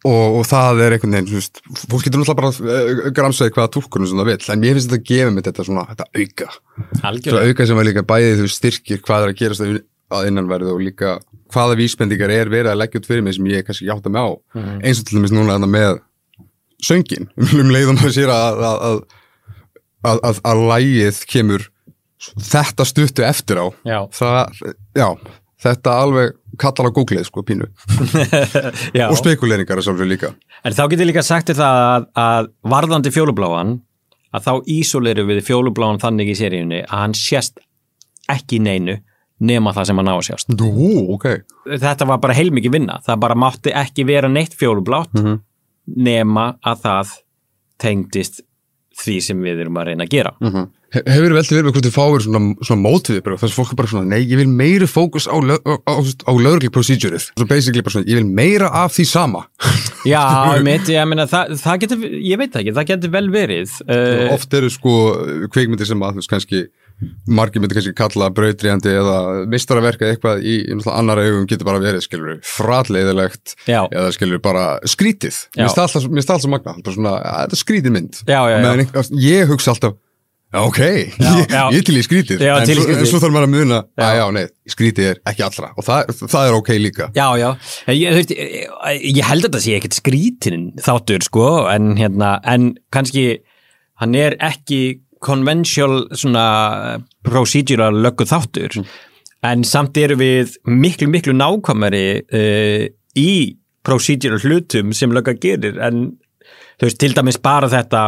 [0.05, 3.73] og, og það er einhvern veginn, þú veist fólk getur náttúrulega bara uh, gramsaði hvaða
[3.73, 6.49] túlkunum sem það vill, en mér finnst þetta að gefa mig þetta svona, þetta auka.
[7.09, 7.51] Algjörlega.
[7.51, 9.65] auka sem er líka bæðið þú styrkir hvað er að gerast
[10.13, 11.15] að- innanverðu og líka
[11.53, 14.29] hvaða vísbendingar er verið að leggja út fyrir mig sem ég kannski játta mig á.
[14.83, 15.99] Eins og til dæmis núna með
[16.83, 17.29] söngin
[17.61, 18.83] um leiðum að sér að að,
[20.05, 21.67] að, að, að, lægið kemur
[22.41, 23.67] þetta stuttu eftir á.
[23.85, 23.99] Já.
[24.13, 24.61] það,
[24.97, 25.07] já,
[25.65, 27.67] þetta alveg kallar á Google-ið sko pínu.
[29.09, 30.29] Og spekuleringar er svolítið líka.
[30.65, 33.75] En þá getur líka sagt það að, að varðandi fjólubláan
[34.35, 37.59] að þá ísóleru við fjólubláan þannig í seríunni að hann sést
[38.31, 38.97] ekki neinu
[39.45, 40.53] nema það sem hann á að sjást.
[40.59, 41.27] Nú, ok
[41.85, 42.99] Þetta var bara heilmikið vinna.
[43.05, 45.13] Það bara mátti ekki vera neitt fjólublátt
[45.95, 47.13] nema að það
[47.81, 48.41] tengdist
[48.95, 50.31] því sem við erum að reyna að gera.
[50.95, 53.57] He- Hefur verið veltið verið með hvort þið fáir svona, svona mótvið bara, þess að
[53.59, 57.25] fólk er bara svona, nei, ég vil meiri fókus á, á, á, á lögregli procedurið
[57.35, 59.41] svo basically bara svona, ég vil meira af því sama
[60.13, 60.21] Já,
[60.63, 63.71] mitt, ég meina, það, það getur, ég veit ekki, það getur vel verið.
[63.89, 64.93] Uh, oft eru sko
[65.51, 66.63] kveikmyndir sem að veist kannski
[67.27, 69.17] margir myndir kannski kalla brautríandi eða
[69.51, 70.55] mistaraverka eitthvað í,
[70.93, 75.41] annar augum getur bara verið skilur fratleiðilegt eða skilur bara skrítið.
[75.57, 78.23] Mér finnst það það alltaf magna svona, að, þetta er skrítið mynd.
[78.29, 79.05] Já, já, já.
[79.25, 79.99] Ég hugsa alltaf
[80.55, 80.79] ok,
[81.39, 82.43] ég, ég til í skrítið.
[82.47, 83.01] En, til í svo, skrítið.
[83.01, 85.71] en svo þarf maður að muna að já, nei, skrítið er ekki allra.
[85.75, 87.09] Og það, það er ok líka.
[87.17, 87.47] Já, já,
[87.91, 93.25] ég, veist, ég, held að þetta sé ekkert skrítin þáttur, sko, en hérna, en kannski
[94.01, 94.81] hann er ekki
[95.25, 96.45] conventional svona
[97.25, 98.79] procedural löggu þáttur,
[99.45, 102.85] en samt eru við miklu, miklu nákvæmari uh,
[103.17, 103.31] í
[103.85, 106.15] procedural hlutum sem lögga gerir, en
[106.79, 108.07] þú veist, til dæmis bara þetta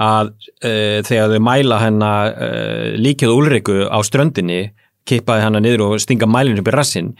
[0.00, 4.62] að uh, þegar þau mæla hennar uh, líkið Úlriku á ströndinni,
[5.08, 7.14] kippaði hennar niður og stinga mælinu upp í rassin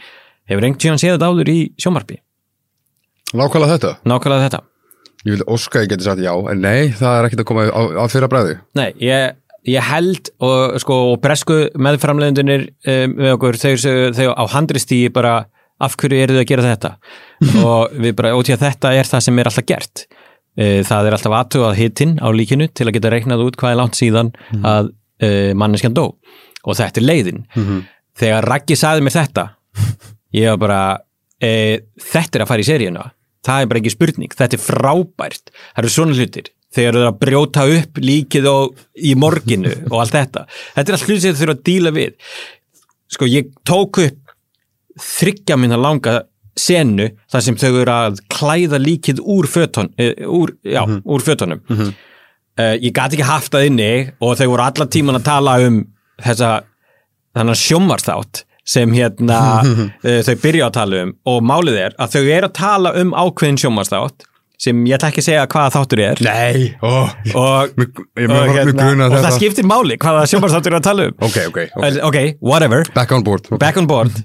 [0.49, 2.19] hefur einhvern tíðan séð þetta áður í sjómarpi
[3.31, 4.61] Nákvæmlega þetta, nákvæmlega þetta
[5.25, 7.67] ég vil óska að ég geti sagt já en nei, það er ekkert að koma
[7.69, 9.35] á, á fyrra bræði Nei, ég,
[9.69, 13.73] ég held og sko og bresku meðframlegendunir um, við okkur, þau,
[14.17, 15.35] þau á handristíi bara
[15.81, 16.91] af hverju eru þau að gera þetta?
[17.65, 20.03] Og við bara, til að þetta er það sem er alltaf gert.
[20.53, 23.79] Eh, það er alltaf aðtugað hitinn á líkinu til að geta reiknað út hvað er
[23.79, 24.29] langt síðan
[24.61, 24.91] að
[25.25, 26.03] uh, manneskjan dó.
[26.61, 27.41] Og þetta er leiðin.
[28.21, 29.47] Þegar Raggi sagði mér þetta
[30.35, 30.81] ég var bara
[31.41, 33.07] e, þetta er að fara í seríuna
[33.45, 35.53] það er bara ekki spurning, þetta er frábært.
[35.73, 36.49] Það eru svona hlutir.
[36.71, 40.45] Þegar þau eru að brjóta upp líkið og, í morginu og allt þetta,
[40.77, 42.35] þetta er allt hlutir sem þau þurfa að díla við.
[43.11, 44.35] Sko ég tók upp
[45.01, 46.21] þryggja minna langa
[46.59, 51.63] senu þar sem þau eru að klæða líkið úr fötun uh, úr, já, úr fötunum.
[51.71, 55.81] Uh, ég gat ekki haft það inni og þau voru allan tíman að tala um
[56.21, 56.53] þessa
[57.35, 61.15] þannig sjómarsþátt sem hérna uh, þau byrja að tala um.
[61.31, 64.27] Og málið er að þau eru að tala um ákveðin sjómarsþátt
[64.61, 66.19] sem ég ætla ekki að segja hvaða þáttur er.
[66.21, 66.91] Nei, ó,
[67.33, 71.15] og, Mig- ég- og, grunar og það skiptir máli hvaða sjómarsþáttur er að tala um.
[71.25, 71.85] Ok, ok, ok.
[71.87, 72.85] En, ok, whatever.
[72.93, 74.19] Back on board back on board.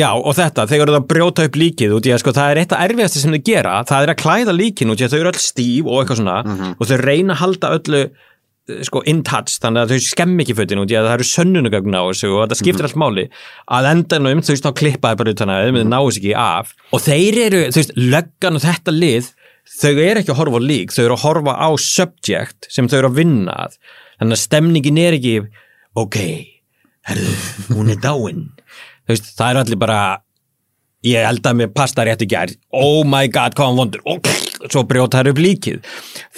[0.00, 2.72] Já og þetta, þegar það brjóta upp líkið út í að sko það er eitt
[2.74, 5.30] af erfiðasta sem þau gera það er að klæða líkin út í að þau eru
[5.34, 6.38] öll stíf og eitthvað svona
[6.80, 8.32] og þau reyna að halda öllu eh,
[8.64, 11.96] sko in touch þannig að þau skemm ekki fötin út í að það eru sönnunugögn
[11.96, 13.24] á þessu og þetta skiptir allt máli.
[13.68, 16.72] Að endanum þú veist þá klippaði bara utan að þau náðu sig ekki af.
[16.96, 19.30] Og þeir eru, þú veist, löggan og þetta lið
[19.74, 22.98] þau eru ekki að horfa á lík þau eru að horfa á subject sem þau
[23.02, 23.78] eru að vinna að.
[24.16, 25.36] Þannig að stemningin er ekki
[26.00, 26.20] ok,
[27.10, 27.38] herðu,
[27.76, 28.44] hún er dáin.
[29.04, 30.00] Þú veist, það eru allir bara
[31.04, 32.52] ég held að mér pasta rétt í gær.
[32.72, 34.02] Oh my god, hvað hann vondur.
[34.08, 35.80] Og svo brjóta þær upp líkið.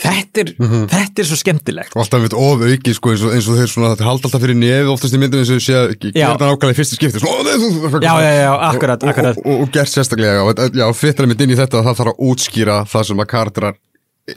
[0.02, 0.48] Þetta er,
[0.90, 1.92] þetta er svo skemmtilegt.
[1.94, 4.42] Og alltaf við of auki sko eins og, eins og þeir svona þetta halda alltaf
[4.42, 6.10] fyrir nefi oftast í myndum eins og sé að Já.
[6.10, 9.38] gera þetta nákvæmlega í fyrsta skipti svona, þú- Já, já, já, akkurat, og, akkurat.
[9.38, 12.12] og, og, og gert sérstaklega og, já, fyrtar mynd inn í þetta að það þarf
[12.16, 13.78] að útskýra það sem að karakterar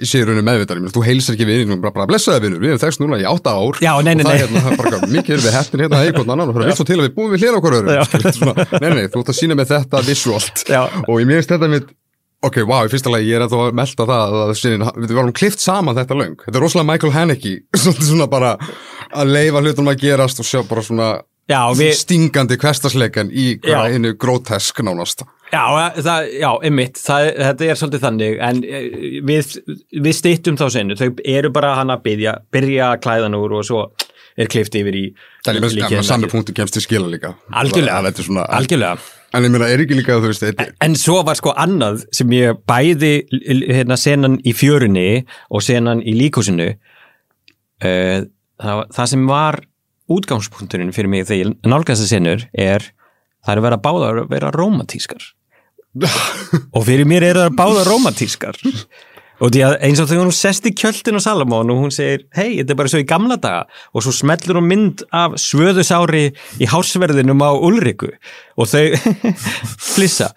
[0.06, 3.18] sé rauninu meðvitað, þú heilsar ekki við bara, bara blessaði vinnur, við hefum þekst núna
[3.18, 3.80] í átta ár.
[3.82, 6.34] Já, nei, nei, og það er hérna, er bara mikið erum við hefnir hérna hvern
[6.36, 9.08] annan og það er svo til að við búum við hlera okkur öðrum nei, nei,
[9.10, 10.64] þú ert að sína með þetta visuált.
[11.08, 11.90] Og ég mér finnst þetta mitt
[12.46, 15.34] ok, wow, í fyrsta lagi ég er að að melda það að sinni, við varum
[15.36, 16.38] klift saman þetta löng.
[16.46, 18.54] Þetta er rosalega Michael Haneke svona, bara
[19.10, 21.10] að leifa hlutunum að gerast og sjá bara svona
[21.50, 25.64] Já, við, stingandi hverstasleikan í einu grótesk nánast já,
[26.00, 28.88] það, já, einmitt, það, þetta er svolítið þannig, en eh,
[29.30, 29.56] við,
[30.06, 33.86] við stýttum þá senu, þau eru bara hann að byrja, byrja klæðan úr og svo
[34.40, 35.06] er klift yfir í
[35.44, 37.98] það er líkið með sami punktu kemst til skila líka Algjörlega.
[38.00, 39.08] Það- er svona, Algjörlega.
[39.34, 42.30] en ég meina, er ekki líka þú veist, þetta, En svo var sko annað sem
[42.30, 43.14] ég bæði
[43.68, 46.70] hérna senan í fjörunni og senan í líkúsinu
[47.84, 48.22] uh,
[48.62, 49.60] það, það sem var
[50.10, 52.88] útgangspunkturinn fyrir mig þegar ég nálgast að senur er
[53.46, 55.28] það er að vera báðar að vera rómatískar
[56.76, 58.60] og fyrir mér er það báðar rómatískar
[59.40, 62.26] og því að eins og þegar hún sest í kjöldin á Salamón og hún segir
[62.36, 63.62] hei, þetta er bara svo í gamla daga.
[63.96, 66.26] Og svo smellur hún mynd af svöðusári
[66.60, 68.10] í hásverðinum á Ulriku.
[68.60, 68.84] Og þau
[69.94, 70.34] flissa.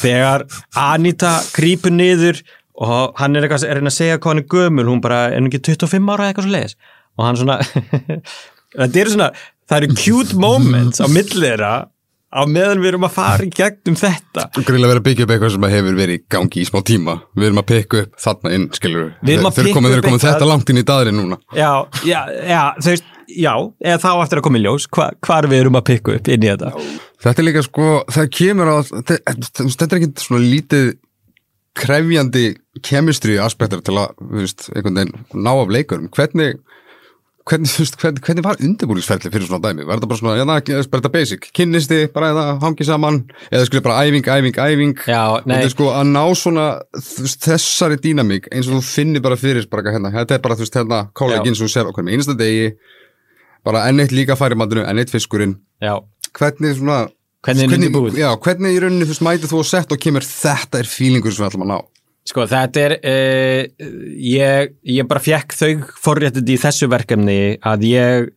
[0.00, 2.40] Þegar Anita krýpur niður
[2.76, 5.62] og hann er eitthvað er að segja hvað hann er gömul hún bara er ekki
[5.72, 6.76] 25 ára eitthvað svo leiðis
[7.16, 7.56] og hann svona
[8.80, 9.28] þetta eru svona,
[9.68, 11.72] það eru cute moments á millera
[12.32, 14.46] á meðan við erum að fara í gegnum þetta.
[14.58, 17.16] Grilla verið að byggja upp eitthvað sem hefur verið í gangi í smá tíma.
[17.36, 20.72] Við erum að pikka upp þarna inn, skilur Við að Þeir pikka komið, þetta langt
[20.72, 21.38] inn í daðurinn núna.
[21.56, 21.70] Já,
[22.06, 23.52] já, já, þú veist, já,
[23.86, 26.46] eða þá eftir að koma í ljós, hva, hvar við erum að pikka upp inn
[26.46, 26.74] í þetta.
[27.26, 29.18] Þetta er líka sko, það kemur að þetta,
[29.86, 30.94] er ekki svona lítið
[31.76, 32.46] krefjandi
[32.84, 36.10] kemistri aspektar til að, þú veist, einhvern veginn ná af leikurum.
[36.14, 36.62] Hvernig
[37.46, 39.86] hvernig, þú veist, hvernig, hvernig var undirbúningsferðli fyrir svona dæmi?
[39.86, 41.48] Var þetta bara svona, já, það er bara þetta basic?
[41.56, 43.20] Kynnisti, bara eða hangi saman?
[43.50, 44.94] Eða skulle bara æfing, æfing, æfing?
[45.06, 45.54] Já, nei.
[45.54, 46.66] Þetta er sko að ná svona
[47.46, 50.80] þessari dýnamík eins og þú finnir bara fyrir bara hérna, þetta er bara, þú veist,
[50.80, 52.70] hérna kollegin sem þú sér okkur með einasta degi.
[53.66, 55.56] Bara enn eitt líka færi matinu, enn eitt fiskurinn.
[55.82, 55.96] Já,
[56.36, 57.04] hvernig svona
[57.46, 58.16] Hvernig er undirbúið?
[58.18, 61.34] já, hvernig í rauninni þú veist mætið þú að setja og kemur þetta er fílingur
[61.34, 61.78] sem við ætlum að ná
[62.26, 63.88] sko, þetta er, uh,
[64.20, 65.70] ég, ég bara fekk þau
[66.04, 68.28] forréttið í þessu verkefni að ég,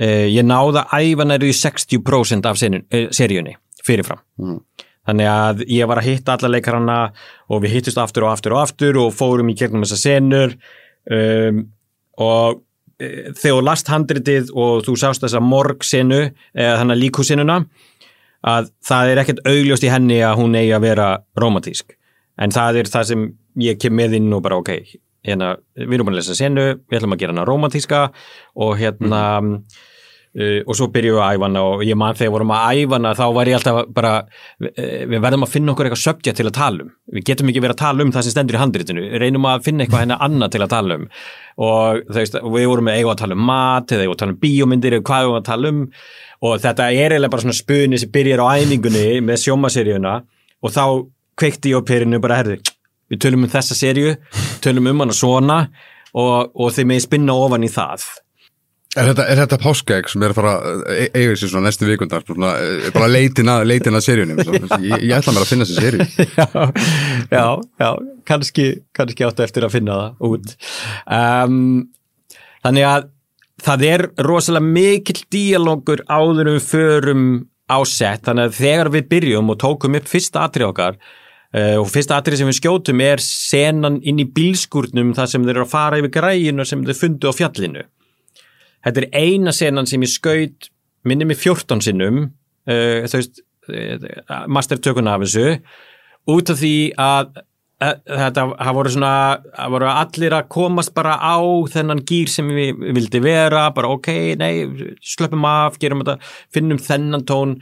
[0.00, 4.22] uh, ég náða æfa næru í 60% af uh, seríunni fyrirfram.
[4.40, 4.60] Mm.
[5.04, 6.98] Þannig að ég var að hitta alla leikarana
[7.52, 10.54] og við hittust aftur og aftur og aftur og fórum í gegnum þessa senur
[11.12, 11.58] um,
[12.24, 12.62] og
[12.96, 16.22] e, þegar last handritið og þú sást þessa morgsenu
[16.54, 17.58] eða þannig líkusinnuna
[18.48, 21.96] að það er ekkert augljóst í henni að hún eigi að vera romantísk
[22.40, 23.26] en það er það sem
[23.62, 24.72] ég kem með inn og bara ok,
[25.24, 28.04] hérna, við erum búin að lesa senu, við ætlum að gera hana romantíska
[28.60, 29.22] og hérna
[30.34, 32.98] uh, og svo byrjuðum við að æfa hana og ég man þegar vorum að æfa
[32.98, 36.48] hana þá var ég alltaf bara uh, við verðum að finna okkur eitthvað subject til
[36.50, 36.92] að tala um.
[37.14, 39.06] Við getum ekki verið að tala um það sem stendur í handritinu.
[39.22, 41.08] Reynum að finna eitthvað hennar annað til að tala um.
[41.64, 44.40] Og veist, við vorum með eigum að tala um mat eða eigum að tala um
[44.42, 45.82] bíómyndir eða hvað eigum að tala um.
[46.44, 50.18] Og þetta er eiginlega bara svona spuni sem byrjar á æfingunni með sjómaseríuna
[50.64, 50.84] og þá
[51.38, 52.60] kveikti ég á perinu bara herði,
[53.10, 54.14] við tölum um þessa seríu
[54.64, 55.58] tölum um hana svona
[56.14, 58.06] og, og þeir með spinna ofan í það.
[58.94, 60.50] Er þetta, er þetta páskaegg sem er að fara
[60.94, 64.60] e eiga sér svona næstu vikundar svona, e, bara leitin að, leitin að seríunum Svo,
[64.84, 66.06] ég, ég ætla mér að finna þessi seríu.
[66.38, 66.46] Já,
[67.32, 67.46] já,
[67.82, 67.88] já,
[68.30, 70.54] kannski, kannski áttu eftir að finna það út.
[71.16, 71.58] Um,
[72.62, 73.10] þannig að
[73.64, 77.26] það er rosalega mikill díalógur áður um förum
[77.66, 81.02] á sett, þannig að þegar við byrjum og tókum upp fyrsta atrið okkar
[81.54, 85.56] uh, og fyrsta atrið sem við skjótum er senan inn í bílskúrnum þar sem þeir
[85.56, 87.86] eru að fara yfir græjinu sem þeir fundu á fjallinu.
[88.84, 90.70] Þetta er eina senan sem ég skaut
[91.08, 95.58] minni mig 14 sinnum uh, þú veist uh, mastertökun af þessu
[96.34, 97.34] út af því að
[97.84, 98.44] þetta
[98.76, 99.14] voru svona
[99.56, 101.36] það voru allir að komast bara á
[101.72, 104.64] þennan gýr sem við vildi vera bara ok, nei,
[105.02, 106.18] slöpum af gerum þetta,
[106.54, 107.58] finnum þennan tón.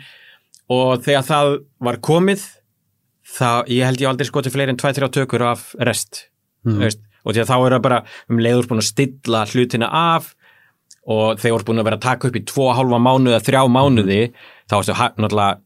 [0.72, 2.44] Og þegar það var komið
[3.32, 6.26] þá, ég held ég aldrei skoti fleiri en 2-3 tökur af rest
[6.68, 6.84] mm.
[7.24, 10.32] og því að þá er það bara um leiður búin að stilla hlutina af
[11.10, 13.62] og þú ert búin að vera að taka upp í tvo hálfa mánuði eða þrjá
[13.74, 14.20] mánuði
[14.70, 14.94] þá ertu,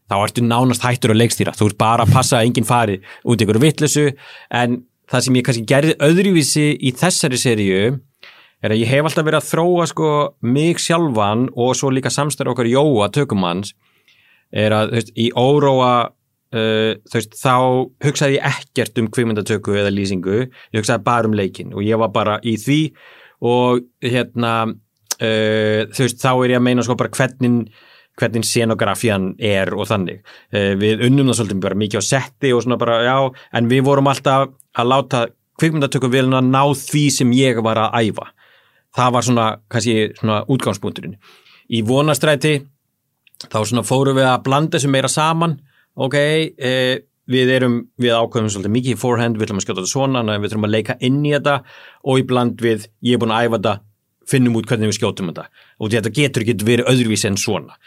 [0.09, 1.53] þá ertu nánast hættur að leikstýra.
[1.53, 4.07] Þú ert bara að passa að enginn fari út í ykkur vitleysu.
[4.49, 7.81] En það sem ég kannski gerði öðruvísi í þessari seríu
[8.65, 10.11] er að ég hef alltaf verið að þróa sko
[10.41, 13.75] mig sjálfan og svo líka samstæður okkar Jóa tökumanns
[14.49, 16.09] er að veist, í óróa
[16.55, 17.55] uh, veist, þá
[18.05, 22.13] hugsaði ég ekkert um kvikmyndatöku eða lýsingu ég hugsaði bara um leikin og ég var
[22.15, 22.81] bara í því
[23.47, 27.69] og hérna uh, veist, þá er ég að meina sko bara hvernig
[28.17, 30.23] hvernig scenografían er og þannig.
[30.49, 33.17] Uh, við unnum það svolítið bara mikið á setti og svona bara já,
[33.53, 35.27] en við vorum alltaf að láta
[35.61, 38.31] kvikmyndatökuvélina ná því sem ég var að æfa.
[38.97, 41.17] Það var svona, kannski svona útgangspunkturinn.
[41.69, 42.55] Í vonastræti
[43.45, 45.57] þá svona fórum við að blanda þessu meira saman
[45.97, 46.73] ok, e,
[47.27, 50.43] við erum við ákveðum svolítið mikið í forehand við ætlum að skjóta þetta svona, en
[50.43, 51.55] við þurfum að leika inn í þetta
[52.07, 53.73] og í bland við, ég er búin að æfa þetta
[54.27, 55.47] finnum út hvernig við skjótum þetta.
[55.79, 57.77] Og þetta getur ekki verið öðruvísi en svona.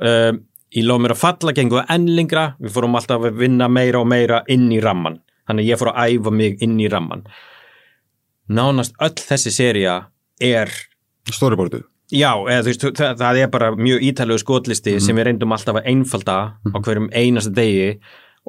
[0.00, 0.42] Um,
[0.76, 4.08] í lof mér að falla gengur enn lengra, við fórum alltaf að vinna meira og
[4.08, 5.18] meira inn í ramman
[5.50, 7.24] þannig að ég fór að æfa mig inn í ramman
[8.50, 9.96] nánast öll þessi seria
[10.40, 10.70] er
[11.30, 15.00] Storyboardið Já, eða, veist, það, það er bara mjög ítalegu skotlisti Mhm.
[15.04, 16.36] sem við reyndum alltaf að einfalda
[16.66, 18.00] á hverjum einasta degi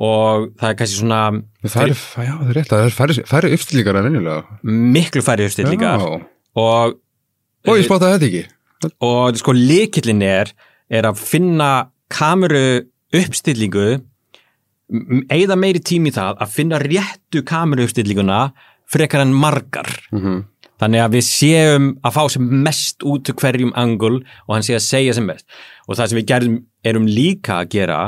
[0.02, 1.22] og það er kannski svona
[1.62, 2.96] Það er, rétt, það er
[3.28, 6.96] færri, uppstillingar en ennilega miklu færri uppstillingar og,
[7.68, 8.44] og ég spátaði þetta ekki.
[9.02, 10.54] og sko líkillin er
[10.90, 14.02] er að finna kameru uppstillingu
[15.32, 18.40] eigða meiri tími það að finna réttu kameru uppstillinguna
[18.92, 19.88] frekar en margar.
[20.12, 20.44] Mm
[20.82, 24.74] Þannig að við séum að fá sem mest út úr hverjum angul og hann sé
[24.78, 25.46] að segja sem mest.
[25.86, 28.00] Og það sem við gerðum, erum líka að gera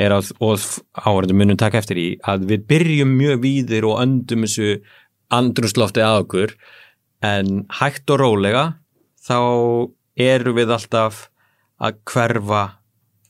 [0.00, 0.58] er að, og
[0.96, 4.80] áhverjum munum taka eftir í, að við byrjum mjög víðir og öndum þessu
[5.30, 6.54] andrúslofti að okkur
[7.26, 8.64] en hægt og rólega
[9.20, 9.38] þá
[10.20, 11.26] erum við alltaf
[11.80, 12.64] að hverfa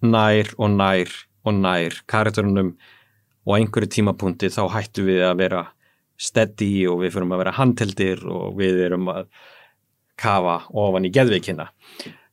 [0.07, 1.13] nær og nær
[1.45, 2.73] og nær karakterunum
[3.49, 5.65] og einhverju tímapunkti þá hættum við að vera
[6.21, 9.27] steady og við fyrir að vera handheldir og við erum að
[10.21, 11.71] kafa ofan í geðveikina.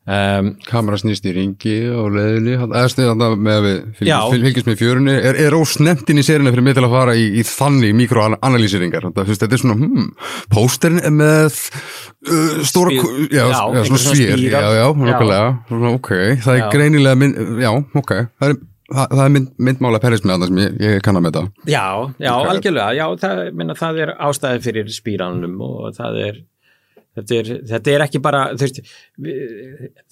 [0.07, 2.53] Um, Kamera snýst í ringi og leiðinni.
[2.63, 5.15] Eða snið þarna með að við fylgjast, fyl- fylgjast með fjörunni.
[5.31, 9.07] Er, er ósnemt inn í sérinu fyrir mig til að fara í, í þannig mikroanalýseringar?
[9.17, 10.07] Þetta, er svona, hmm,
[10.55, 15.91] pósterin er með uh, stóra ku- já, já, já, svona svér já, já, Já.
[15.91, 16.13] ok.
[16.45, 16.69] Það er Já.
[16.77, 17.71] greinilega, mynd, já,
[18.03, 18.15] ok.
[18.39, 18.57] Það er,
[18.91, 21.71] það, það er mynd, myndmála perismi að það sem ég, ég kann að með það
[21.73, 21.87] Já,
[22.23, 26.39] já, algjörlega, já, það, minna, það er ástæði fyrir spíranum og það er
[27.17, 28.81] þetta er, þetta er ekki bara þú veist,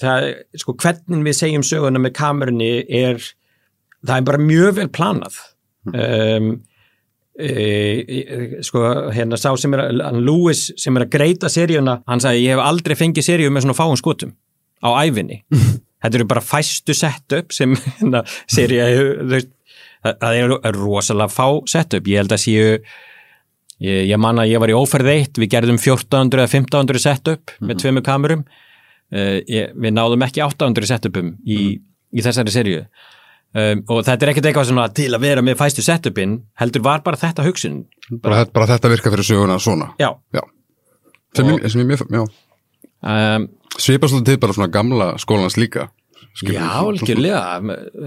[0.02, 0.30] það,
[0.62, 3.20] sko, hvernig við segjum söguna með kamerunni er,
[4.06, 5.38] það er bara mjög vel planað.
[5.86, 6.50] Um,
[7.38, 8.82] e, sko,
[9.14, 12.66] hérna sá sem er, hann Lewis sem er að greita seríuna, hann sagði, ég hef
[12.66, 14.34] aldrei fengið seríu með svona fáum skotum
[14.86, 15.44] á æfinni
[16.06, 18.22] þetta eru bara fæstu setup sem hérna,
[19.34, 19.52] veist,
[20.06, 20.40] það, það
[20.70, 22.08] er rosalega fá setup.
[22.12, 22.68] Ég held að séu
[23.82, 27.56] ég, ég man að ég var í óferð eitt við gerðum 1400 eða 1500 setup
[27.66, 28.46] með tveimur kamerum.
[29.14, 31.60] Uh, ég, við náðum ekki 800 setupum í,
[32.16, 32.86] í þessari seríu.
[33.56, 37.04] Um, og þetta er ekkert eitthvað svona til að vera með fæstu setupin heldur var
[37.06, 37.78] bara þetta hugsun.
[38.18, 39.92] Bara, þetta- bara þetta virka fyrir söguna svona.
[40.02, 40.42] Já, já,
[41.38, 42.26] sem, Og- ég, sem ég mjög, já
[43.06, 43.48] um,
[43.78, 45.90] svipar svolítið til bara svona gamla skólans líka
[46.36, 47.42] skilur Já, algjörlega,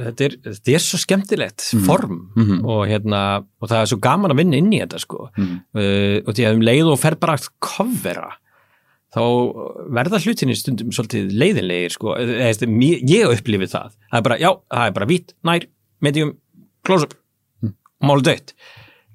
[0.08, 2.58] þetta þetta er svo skemmtilegt form Mhm.
[2.64, 3.20] og, hérna,
[3.62, 5.30] og það er svo gaman að vinna inn í þetta sko.
[5.36, 5.56] Mhm.
[5.76, 8.32] uh, og því að um leið og fer bara að covera
[9.14, 9.22] þá
[9.96, 12.12] verða hlutinni stundum svolítið leiðinlegir sko.
[12.20, 15.64] Eða, þú veist, ég upplifið það það er bara, já, það er bara vít, nær
[16.04, 16.34] medium,
[16.84, 17.14] close-up
[17.62, 17.72] Mhm.
[18.04, 18.52] málu dött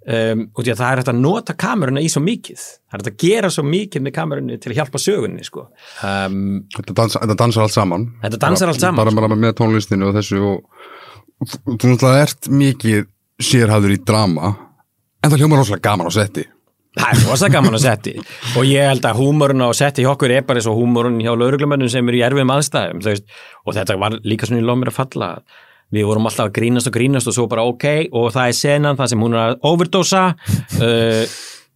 [0.08, 2.64] um, og því að það er hægt að nota kameruna í svo mikið.
[2.64, 5.68] Það er hægt að gera svo mikið með kamerunni til að hjálpa sögunni sko.
[6.04, 6.42] um,
[6.76, 8.08] Þetta, dansa, þetta dansar allt saman.
[8.24, 10.90] Þetta dansar bara, allt saman, Bara, bara með tónlistinu og þessu og,
[11.40, 13.08] og þú þú náttúrulega ert mikið
[13.44, 14.54] sérhæður í drama
[15.24, 16.44] en það hljómar rosalega gaman á setti.
[16.94, 18.12] Það er rosa gaman að setti.
[18.60, 21.32] Og ég held að húmorun á setti hjá okkur er bara eins og húmorun hjá
[21.34, 25.00] lauruglumönnum sem eru í erfiðum aðstæðum og þetta var líka svona í lof mér að
[25.00, 25.30] falla
[25.94, 28.98] við vorum alltaf að grínast og grínast og svo bara ok og það er senan
[29.00, 30.24] það sem hún er að overdosa
[30.84, 31.24] uh,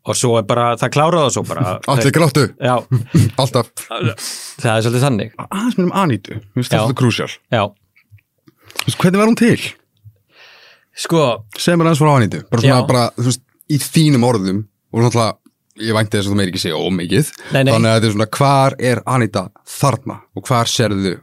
[0.07, 1.73] og svo er bara það klárað og svo bara.
[1.91, 2.77] Allir gráttu, Já,
[3.43, 3.73] alltaf.
[3.83, 5.33] Það er svolítið þannig.
[5.49, 6.77] Aðeins með um Anítu, þú veist Já.
[6.79, 7.33] það er krúsjál.
[7.51, 7.63] Já,
[8.87, 9.57] Hvernig var hún til?
[10.97, 11.23] sko,
[11.59, 12.39] Segð mér aðeins frá Anítu.
[12.49, 12.87] Bara svona, Já.
[12.87, 14.63] bara, veist, í þínum orðum
[14.95, 15.35] og náttúrulega,
[15.83, 18.75] ég vænti þess að þú meir ekki segja ómikið þannig að þetta er svona, hvar
[18.79, 19.43] er Aníta
[19.75, 20.15] þarna?
[20.39, 21.17] Og hvar sérðu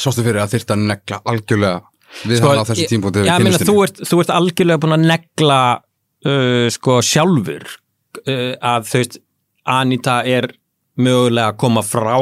[0.00, 1.80] sástu fyrir að þyrta að negla algjörlega
[2.24, 5.06] við sko hana á þessu tímpúti Já, meina, þú, ert, þú ert algjörlega búin að
[5.12, 9.18] negla uh, sko sjálfur uh, að þú veist
[9.66, 10.52] Anita er
[10.96, 12.16] mögulega að koma frá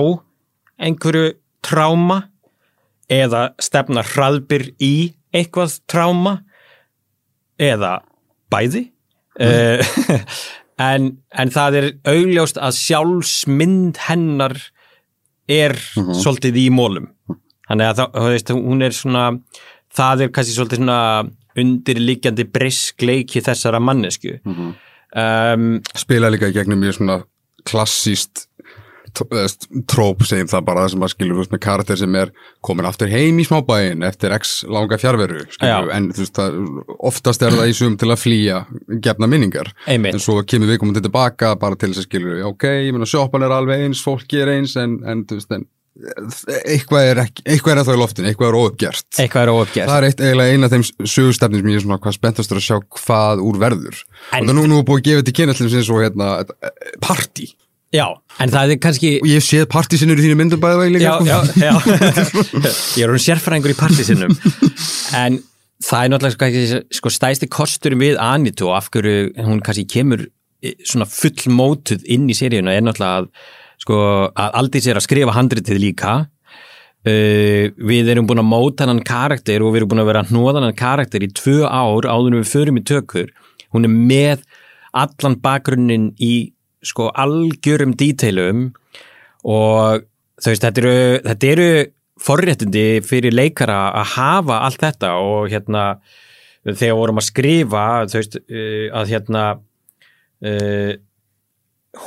[0.81, 2.25] einhverju tráma
[3.13, 4.95] eða stefna hraðbyr í
[5.35, 6.39] eitthvað tráma
[7.61, 7.99] eða
[8.53, 8.89] bæði.
[9.37, 9.83] Uh,
[10.91, 14.57] en, en það er augljóst að sjálfsmynd hennar
[15.51, 17.11] er svolítið í mólum
[17.69, 19.25] þannig að það, þú veist, hún er svona
[19.95, 21.01] það er kannski svolítið svona
[21.65, 27.21] undirliggjandi briskleiki þessara mannesku um, spila líka í gegnum mjög svona
[27.65, 28.49] klassíst
[29.15, 32.33] tróp segjum það bara sem að skilur veist með karakter sem er
[32.67, 36.57] komin aftur heim í smábæin eftir x langa fjárveru en þú veist það,
[37.11, 38.59] oftast er það í sum til að flýja
[39.05, 39.71] gefna minningar.
[39.87, 40.17] Einmitt.
[40.17, 43.47] en svo kemur við komum tilbaka bara til þess að skilur ok, ég meina sjoppan
[43.47, 47.73] er alveg eins, fólki er eins en, en þú veist en eitthvað er, ekki, eitthvað
[47.73, 48.57] er ennþá í loftinu, eitthvað er
[49.45, 52.17] er óuppgert Það er eitt eiginlega eina af þeim sögustefnir sem ég er svona hvað
[52.17, 54.01] spenntastur að sjá hvað úr verður.
[54.33, 56.33] En- og það nú, nú er búið að gefa til kynna til þess að hérna,
[57.05, 57.49] partí.
[57.95, 58.09] Já,
[58.43, 61.15] en það er kannski Og ég hef séð partí-sinnur í þínu myndum bæði vegi líka.
[61.23, 61.75] já, já, já.
[62.99, 64.35] ég er hún sérfræðingur í partísinnum
[65.15, 65.37] en
[65.85, 70.25] það er náttúrulega sko, sko stæsti kostur við Anitu og af hverju hún kannski kemur
[70.27, 73.31] eh, svona fullmótuð inn í seríuna er náttúrulega að
[73.85, 73.99] sko
[74.33, 76.15] að Aldís er að skrifa handritið líka.
[77.05, 80.31] Uh, við erum búin að móta hann karakter og við erum búin að vera að
[80.33, 83.29] hnóða hann karakter í tvö ár áður við förum í tökur.
[83.77, 84.47] Hún er með
[84.97, 86.55] allan bakgrunnin í
[86.85, 88.71] sko algjörum díteilum
[89.45, 90.05] og
[90.41, 91.69] þú veist, þetta eru, þetta eru
[92.25, 95.87] forréttindi fyrir leikara að hafa allt þetta og hérna
[96.65, 99.43] þegar vorum að skrifa þú veist, uh, að hérna
[100.45, 100.93] uh,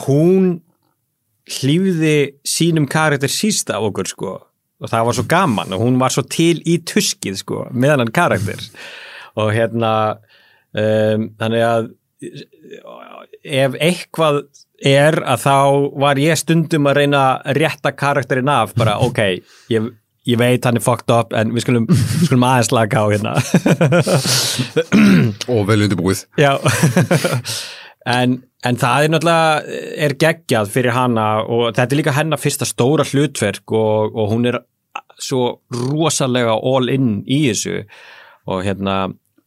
[0.08, 0.56] hún
[1.48, 2.18] hlýfði
[2.48, 4.34] sínum karakter síst af okkur sko.
[4.78, 8.14] Og það var svo gaman og hún var svo til í tuskið sko með hann
[8.14, 8.62] karakter.
[9.38, 9.92] Og hérna
[10.78, 11.90] um, þannig að
[13.48, 14.44] ef eitthvað
[14.86, 15.56] er að þá
[16.04, 19.22] var ég stundum að reyna að rétta karakterinn af bara ok,
[19.74, 19.88] ég,
[20.30, 23.34] ég veit hann er fucked up en við skulum, við skulum aðeins laga á hérna.
[25.54, 26.28] Og vel undirbúið.
[26.38, 26.54] Já.
[28.08, 29.78] En, en það er náttúrulega
[30.08, 34.50] er geggjað fyrir hana og þetta er líka hennar fyrsta stóra hlutverk og, og hún
[34.50, 34.62] er
[35.22, 37.84] svo rosalega all in í þessu.
[38.48, 38.98] Og hérna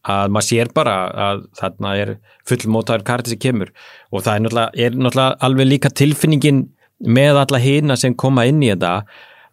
[0.01, 0.95] að maður sér bara
[1.29, 2.13] að þarna er
[2.49, 3.73] fullmótaður karti sem kemur.
[4.11, 6.63] Og það er náttúrulega, er náttúrulega alveg líka tilfinningin
[7.01, 9.01] með alla hina sem koma inn í þetta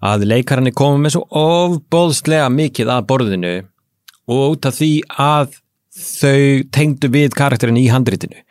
[0.08, 3.54] að leikararnir koma með svo ofbóðslega mikið að borðinu
[4.28, 5.56] og út af því að
[5.98, 8.44] þau tengdu við karakterin í handritinu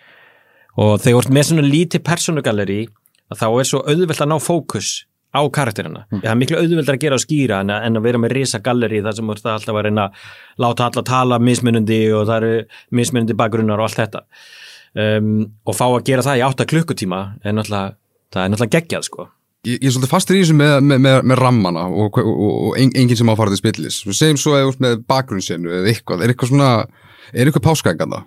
[0.78, 2.82] og þegar þú ert með svona lítið personugalleri
[3.36, 4.92] þá er svo auðvelt að ná fókus
[5.36, 6.06] á karakterina.
[6.12, 8.62] Það er miklu auðvelt að gera og skýra en að, en að vera með risa
[8.64, 10.28] galleri þar sem þú ert alltaf að reyna að
[10.64, 12.62] láta alla tala mismunandi og það eru
[13.00, 14.24] mismunandi bakgrunnar og allt þetta
[14.98, 15.34] um,
[15.68, 17.98] og fá að gera það í átta klukkutíma er náttúrulega,
[18.34, 19.28] það er náttúrulega geggjað sko.
[19.68, 22.56] Ég, ég er svolítið fastur í þessu með, með, með, með rammana og, og, og,
[22.70, 24.00] og en, enginn sem á að fara til spillis.
[24.16, 26.24] Segjum svo eða með bakgrunnsinu eða eitthvað.
[26.24, 26.70] Er eitthvað svona,
[27.34, 28.22] er eitthvað páskaenganda?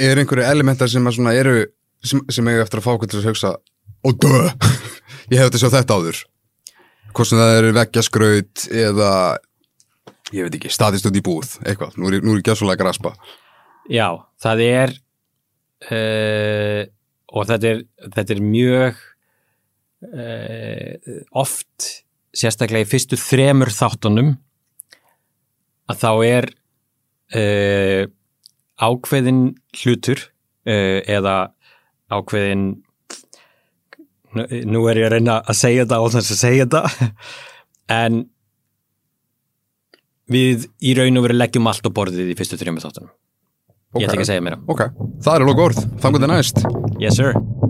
[0.00, 1.56] Er einhverju elementar sem eru,
[2.04, 3.52] sem, sem eiga eftir að fá okkur til að hugsa,
[4.06, 4.40] ó dö,
[5.32, 6.20] ég hef þetta sjá þetta áður.
[7.10, 9.10] Hvort sem það eru veggjaskraut eða,
[10.36, 11.96] ég veit ekki, statist út í búð, eitthvað.
[11.98, 12.42] Nú er, ég- ég
[12.76, 13.14] að graspa.
[13.90, 14.06] Já,
[14.42, 14.92] það er
[15.90, 16.82] uh,
[17.34, 17.82] og þetta er,
[18.14, 19.00] þetta er mjög
[20.06, 21.90] uh, oft
[22.36, 24.36] sérstaklega í fyrstu þremur þáttunum
[25.90, 26.46] að þá er
[27.34, 28.04] uh,
[28.80, 29.42] ákveðin
[29.82, 30.28] hlutur
[30.70, 31.34] eða
[32.10, 32.66] ákveðin
[34.30, 37.16] nú, er ég að reyna að segja þetta á þess að segja þetta
[38.02, 38.20] en
[40.30, 43.10] við í raun og veru leggjum allt á borðið í fyrstu þremur þáttunum
[43.98, 44.60] Ég ætla ekki að segja meira.
[44.70, 44.84] Ok,
[45.24, 45.80] það er alveg orð.
[45.98, 46.60] Þannig að það er næst.
[47.02, 47.69] Yes, sir.